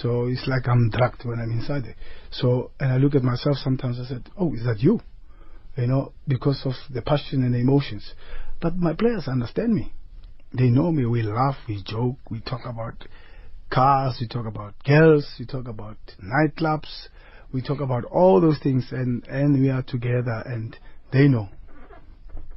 So 0.00 0.26
it's 0.26 0.46
like 0.46 0.68
I'm 0.68 0.90
drugged 0.90 1.24
when 1.24 1.40
I'm 1.40 1.50
inside 1.50 1.84
it. 1.86 1.96
So 2.30 2.70
and 2.80 2.92
I 2.92 2.96
look 2.96 3.14
at 3.14 3.22
myself 3.22 3.56
sometimes. 3.58 3.98
I 4.00 4.04
said, 4.04 4.28
"Oh, 4.36 4.54
is 4.54 4.64
that 4.64 4.80
you?" 4.80 5.00
You 5.76 5.86
know, 5.86 6.12
because 6.28 6.62
of 6.64 6.74
the 6.90 7.02
passion 7.02 7.42
and 7.44 7.54
the 7.54 7.58
emotions. 7.58 8.14
But 8.60 8.76
my 8.76 8.94
players 8.94 9.26
understand 9.26 9.74
me. 9.74 9.92
They 10.52 10.68
know 10.68 10.92
me. 10.92 11.06
We 11.06 11.22
laugh, 11.22 11.56
we 11.66 11.82
joke, 11.82 12.18
we 12.30 12.40
talk 12.40 12.60
about 12.66 13.06
cars, 13.70 14.18
we 14.20 14.28
talk 14.28 14.46
about 14.46 14.74
girls, 14.84 15.26
we 15.38 15.46
talk 15.46 15.66
about 15.66 15.96
nightclubs, 16.22 17.08
we 17.52 17.62
talk 17.62 17.80
about 17.80 18.04
all 18.04 18.40
those 18.40 18.58
things, 18.62 18.88
and 18.92 19.24
and 19.28 19.60
we 19.60 19.70
are 19.70 19.82
together, 19.82 20.42
and 20.46 20.76
they 21.12 21.26
know. 21.26 21.48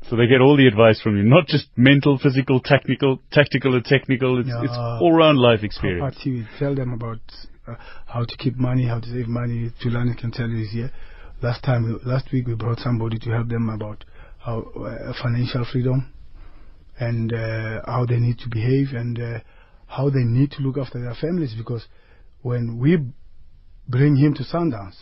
So 0.10 0.16
they 0.16 0.28
get 0.28 0.40
all 0.40 0.56
the 0.56 0.68
advice 0.68 1.02
from 1.02 1.18
you, 1.18 1.24
not 1.24 1.48
just 1.48 1.66
mental, 1.76 2.20
physical, 2.20 2.60
technical, 2.60 3.20
tactical 3.32 3.74
and 3.74 3.84
technical. 3.84 4.40
It's, 4.40 4.50
it's 4.50 4.78
all 4.78 5.14
round 5.14 5.40
life 5.40 5.64
experience. 5.64 6.14
Property, 6.14 6.46
tell 6.60 6.76
them 6.76 6.94
about 6.94 7.20
uh, 7.68 7.76
how 8.06 8.24
to 8.24 8.38
keep 8.38 8.56
money, 8.56 8.88
how 8.88 9.00
to 9.00 9.08
save 9.08 9.28
money. 9.28 9.72
Tulani 9.84 10.16
can 10.16 10.32
tell 10.32 10.48
you 10.48 10.66
here. 10.72 10.92
Last 11.42 11.64
time, 11.64 12.00
last 12.06 12.32
week, 12.32 12.46
we 12.48 12.54
brought 12.54 12.80
somebody 12.80 13.18
to 13.20 13.30
help 13.32 13.48
them 13.48 13.70
about 13.70 14.06
how 14.38 14.60
uh, 14.62 15.14
financial 15.24 15.66
freedom 15.72 16.14
and 17.00 17.34
uh, 17.34 17.82
how 17.86 18.06
they 18.08 18.18
need 18.20 18.38
to 18.40 18.50
behave 18.50 18.90
and 18.94 19.20
uh, 19.20 19.40
how 19.88 20.10
they 20.10 20.24
need 20.24 20.52
to 20.52 20.62
look 20.62 20.78
after 20.78 21.02
their 21.02 21.16
families 21.16 21.56
because 21.58 21.86
when 22.42 22.78
we 22.80 23.00
bring 23.88 24.16
him 24.16 24.36
to 24.36 24.44
Sundowns, 24.44 24.96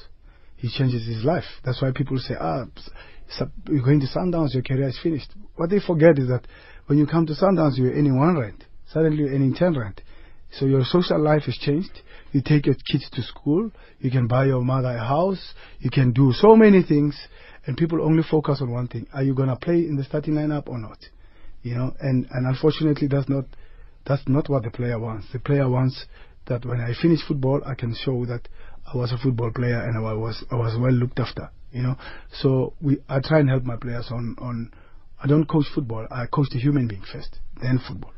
he 0.56 0.70
changes 0.70 1.06
his 1.06 1.26
life. 1.26 1.44
That's 1.66 1.82
why 1.82 1.92
people 1.94 2.18
say, 2.20 2.36
ah, 2.40 2.64
you're 3.68 3.84
going 3.84 4.00
to 4.02 4.08
Sundowns, 4.08 4.54
your 4.54 4.64
career 4.64 4.90
is 4.90 5.00
finished. 5.02 5.32
What 5.56 5.70
they 5.70 5.80
forget 5.80 6.20
is 6.20 6.28
that 6.28 6.46
when 6.88 6.98
you 6.98 7.08
come 7.08 7.26
to 7.28 7.34
Sundowns, 7.34 7.78
you're 7.78 7.92
earning 7.92 8.18
one 8.18 8.38
rand. 8.38 8.66
Suddenly 8.92 9.18
you're 9.18 9.34
earning 9.34 9.54
10 9.54 9.78
rand. 9.78 10.02
So 10.52 10.66
your 10.66 10.84
social 10.84 11.20
life 11.20 11.44
has 11.44 11.56
changed. 11.56 12.02
You 12.32 12.42
take 12.46 12.66
your 12.66 12.76
kids 12.76 13.10
to 13.12 13.22
school. 13.24 13.72
You 14.00 14.12
can 14.12 14.28
buy 14.28 14.46
your 14.46 14.62
mother 14.62 14.90
a 14.90 15.00
house. 15.00 15.54
You 15.80 15.90
can 15.90 16.12
do 16.12 16.32
so 16.34 16.56
many 16.56 16.84
things. 16.84 17.20
And 17.66 17.78
people 17.78 18.02
only 18.04 18.24
focus 18.30 18.60
on 18.62 18.72
one 18.72 18.88
thing. 18.88 19.08
Are 19.14 19.24
you 19.24 19.34
going 19.34 19.50
to 19.50 19.56
play 19.56 19.78
in 19.78 19.96
the 19.96 20.04
starting 20.04 20.36
lineup 20.36 20.68
or 20.68 20.78
not? 20.78 21.00
You 21.64 21.76
know, 21.76 21.96
and, 22.02 22.28
and 22.30 22.46
unfortunately 22.46 23.08
that's 23.08 23.30
not, 23.30 23.46
that's 24.06 24.24
not 24.28 24.50
what 24.50 24.64
the 24.64 24.70
player 24.70 25.00
wants. 25.00 25.28
The 25.32 25.40
player 25.40 25.70
wants 25.70 26.06
that 26.48 26.66
when 26.66 26.82
I 26.82 26.94
finish 27.02 27.22
football, 27.26 27.62
I 27.66 27.74
can 27.74 27.96
show 27.96 28.26
that 28.26 28.48
I 28.86 28.98
was 28.98 29.12
a 29.12 29.18
football 29.18 29.52
player 29.52 29.80
and 29.82 29.98
I 29.98 30.14
was, 30.14 30.44
I 30.52 30.56
was 30.56 30.78
well 30.80 30.92
looked 30.92 31.20
after, 31.20 31.50
you 31.72 31.82
know. 31.82 31.96
So 32.32 32.74
we, 32.82 33.00
I 33.10 33.20
try 33.24 33.40
and 33.40 33.50
help 33.50 33.64
my 33.64 33.76
players 33.76 34.08
on, 34.12 34.36
on, 34.40 34.72
I 35.22 35.28
don't 35.28 35.46
coach 35.46 35.66
football. 35.74 36.08
I 36.12 36.26
coach 36.26 36.48
the 36.52 36.60
human 36.60 36.88
being 36.88 37.04
first, 37.12 37.40
then 37.62 37.80
football. 37.88 38.14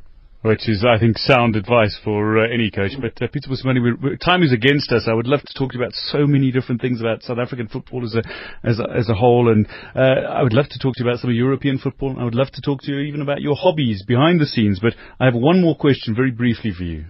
Which 0.45 0.69
is, 0.69 0.85
I 0.87 0.99
think, 0.99 1.17
sound 1.17 1.55
advice 1.55 1.99
for 2.03 2.37
uh, 2.37 2.47
any 2.53 2.69
coach. 2.69 2.91
But 3.01 3.19
uh, 3.19 3.27
Pitso 3.29 3.49
Mosimane, 3.49 3.81
we, 3.81 3.93
we, 3.93 4.17
time 4.17 4.43
is 4.43 4.53
against 4.53 4.91
us. 4.91 5.07
I 5.09 5.13
would 5.13 5.25
love 5.25 5.41
to 5.41 5.53
talk 5.57 5.71
to 5.71 5.77
you 5.77 5.83
about 5.83 5.93
so 5.93 6.27
many 6.27 6.51
different 6.51 6.81
things 6.81 7.01
about 7.01 7.23
South 7.23 7.39
African 7.39 7.67
football 7.67 8.05
as 8.05 8.13
a 8.13 8.21
as 8.63 8.79
a, 8.79 8.85
as 8.95 9.09
a 9.09 9.15
whole, 9.15 9.51
and 9.51 9.67
uh, 9.95 10.29
I 10.29 10.43
would 10.43 10.53
love 10.53 10.69
to 10.69 10.77
talk 10.77 10.93
to 10.93 11.03
you 11.03 11.09
about 11.09 11.19
some 11.19 11.31
of 11.31 11.35
European 11.35 11.79
football. 11.79 12.15
I 12.19 12.23
would 12.23 12.35
love 12.35 12.51
to 12.51 12.61
talk 12.61 12.81
to 12.83 12.91
you 12.91 12.99
even 12.99 13.21
about 13.21 13.41
your 13.41 13.55
hobbies 13.55 14.03
behind 14.07 14.39
the 14.39 14.45
scenes. 14.45 14.79
But 14.79 14.93
I 15.19 15.25
have 15.25 15.33
one 15.33 15.61
more 15.61 15.75
question, 15.75 16.13
very 16.13 16.29
briefly, 16.29 16.71
for 16.77 16.83
you. 16.83 17.05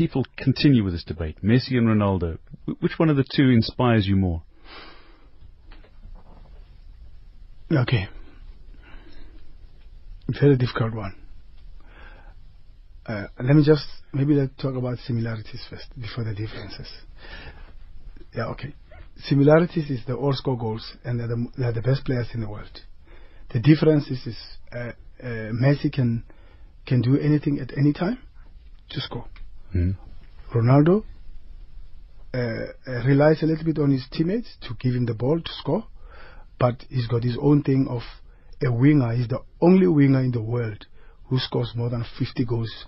People 0.00 0.24
continue 0.38 0.82
with 0.82 0.94
this 0.94 1.04
debate: 1.04 1.36
Messi 1.44 1.76
and 1.76 1.86
Ronaldo. 1.86 2.38
Which 2.80 2.92
one 2.96 3.10
of 3.10 3.18
the 3.18 3.24
two 3.36 3.50
inspires 3.50 4.06
you 4.06 4.16
more? 4.16 4.42
Okay. 7.70 8.08
Very 10.26 10.56
difficult 10.56 10.94
one. 10.94 11.14
Uh, 13.04 13.26
let 13.42 13.54
me 13.54 13.62
just 13.62 13.84
maybe 14.14 14.32
let's 14.32 14.54
talk 14.56 14.74
about 14.74 14.96
similarities 15.06 15.62
first 15.68 15.84
before 16.00 16.24
the 16.24 16.32
differences. 16.34 16.88
Yeah, 18.34 18.46
okay. 18.52 18.72
Similarities 19.24 19.90
is 19.90 20.00
the 20.06 20.14
all 20.14 20.32
score 20.32 20.56
goals 20.56 20.94
and 21.04 21.20
they're 21.20 21.28
the, 21.28 21.46
they're 21.58 21.72
the 21.74 21.82
best 21.82 22.06
players 22.06 22.28
in 22.32 22.40
the 22.40 22.48
world. 22.48 22.80
The 23.52 23.60
difference 23.60 24.08
is, 24.08 24.26
is 24.26 24.38
uh, 24.72 24.92
uh, 25.22 25.52
Messi 25.52 25.92
can 25.92 26.24
can 26.86 27.02
do 27.02 27.18
anything 27.18 27.60
at 27.60 27.76
any 27.76 27.92
time 27.92 28.16
to 28.92 29.00
score. 29.02 29.26
Hmm. 29.72 29.92
Ronaldo 30.52 31.04
uh, 32.34 32.38
uh, 32.38 33.04
relies 33.06 33.42
a 33.42 33.46
little 33.46 33.64
bit 33.64 33.78
on 33.78 33.90
his 33.90 34.06
teammates 34.10 34.56
to 34.62 34.74
give 34.80 34.94
him 34.94 35.06
the 35.06 35.14
ball 35.14 35.40
to 35.40 35.52
score, 35.52 35.84
but 36.58 36.84
he's 36.88 37.06
got 37.06 37.22
his 37.22 37.38
own 37.40 37.62
thing 37.62 37.86
of 37.88 38.02
a 38.64 38.72
winger. 38.72 39.12
He's 39.12 39.28
the 39.28 39.40
only 39.60 39.86
winger 39.86 40.20
in 40.20 40.32
the 40.32 40.42
world 40.42 40.86
who 41.28 41.38
scores 41.38 41.72
more 41.74 41.90
than 41.90 42.04
50 42.18 42.44
goals 42.44 42.84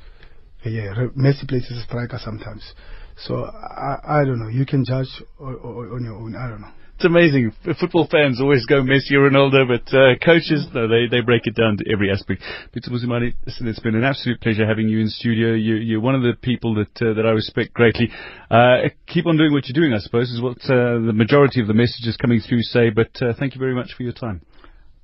a 0.65 0.71
year. 0.71 1.11
Messi 1.17 1.47
plays 1.49 1.67
as 1.71 1.79
a 1.79 1.83
striker 1.83 2.19
sometimes. 2.23 2.75
So 3.17 3.45
I, 3.45 4.21
I 4.21 4.25
don't 4.25 4.41
know. 4.41 4.49
You 4.49 4.67
can 4.67 4.85
judge 4.85 5.23
o- 5.41 5.45
o- 5.45 5.95
on 5.95 6.05
your 6.05 6.15
own. 6.15 6.35
I 6.37 6.49
don't 6.49 6.61
know. 6.61 6.71
It's 7.03 7.11
amazing. 7.11 7.51
Football 7.81 8.07
fans 8.09 8.41
always 8.41 8.65
go 8.65 8.81
Messi 8.81 9.15
or 9.15 9.29
Ronaldo, 9.29 9.67
but 9.67 9.93
uh, 9.93 10.15
coaches, 10.25 10.69
no, 10.73 10.87
they, 10.87 11.09
they 11.11 11.21
break 11.21 11.49
it 11.49 11.57
down 11.57 11.77
to 11.79 11.93
every 11.93 12.13
aspect. 12.13 12.43
Pitso 12.73 12.91
Mosimane, 12.91 13.35
listen, 13.45 13.67
it's 13.67 13.81
been 13.81 13.97
an 13.97 14.05
absolute 14.05 14.41
pleasure 14.41 14.65
having 14.65 14.89
you 14.89 15.01
in 15.01 15.09
studio. 15.09 15.53
You, 15.53 15.75
you're 15.75 16.01
one 16.01 16.15
of 16.15 16.23
the 16.23 16.35
people 16.41 16.77
that 16.77 17.05
uh, 17.05 17.13
that 17.15 17.27
I 17.27 17.31
respect 17.31 17.75
greatly. 17.75 18.09
Uh, 18.49 18.87
keep 19.09 19.27
on 19.27 19.37
doing 19.37 19.53
what 19.53 19.67
you're 19.67 19.75
doing, 19.75 19.93
I 19.93 19.99
suppose, 19.99 20.31
is 20.31 20.41
what 20.41 20.59
uh, 20.71 21.03
the 21.03 21.13
majority 21.13 21.61
of 21.61 21.67
the 21.67 21.75
messages 21.75 22.17
coming 22.17 22.39
through 22.39 22.63
say. 22.63 22.91
But 22.91 23.21
uh, 23.21 23.33
thank 23.37 23.57
you 23.57 23.59
very 23.59 23.75
much 23.75 23.95
for 23.97 24.05
your 24.05 24.13
time. 24.13 24.41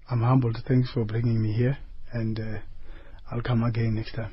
I'm 0.09 0.23
humbled. 0.23 0.57
Thanks 0.69 0.93
for 0.93 1.05
bringing 1.05 1.43
me 1.43 1.53
here, 1.53 1.79
and 2.13 2.39
uh, 2.39 2.59
I'll 3.29 3.43
come 3.43 3.65
again 3.65 3.97
next 3.97 4.15
time. 4.15 4.31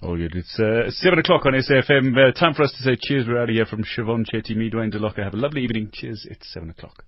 All 0.00 0.16
good. 0.16 0.36
It's 0.36 0.58
uh, 0.60 0.90
7 0.90 1.18
o'clock 1.18 1.44
on 1.44 1.54
SAFM. 1.54 2.16
Uh, 2.16 2.32
time 2.32 2.54
for 2.54 2.62
us 2.62 2.72
to 2.78 2.82
say 2.84 2.96
cheers. 3.00 3.26
We're 3.26 3.42
out 3.42 3.48
of 3.50 3.54
here 3.54 3.66
from 3.66 3.82
Siobhan 3.82 4.24
Chetty, 4.32 4.54
me, 4.54 4.70
Duane 4.70 4.92
Dell'Oca. 4.92 5.24
Have 5.24 5.34
a 5.34 5.36
lovely 5.36 5.62
evening. 5.62 5.90
Cheers. 5.92 6.24
It's 6.30 6.52
7 6.52 6.70
o'clock. 6.70 7.02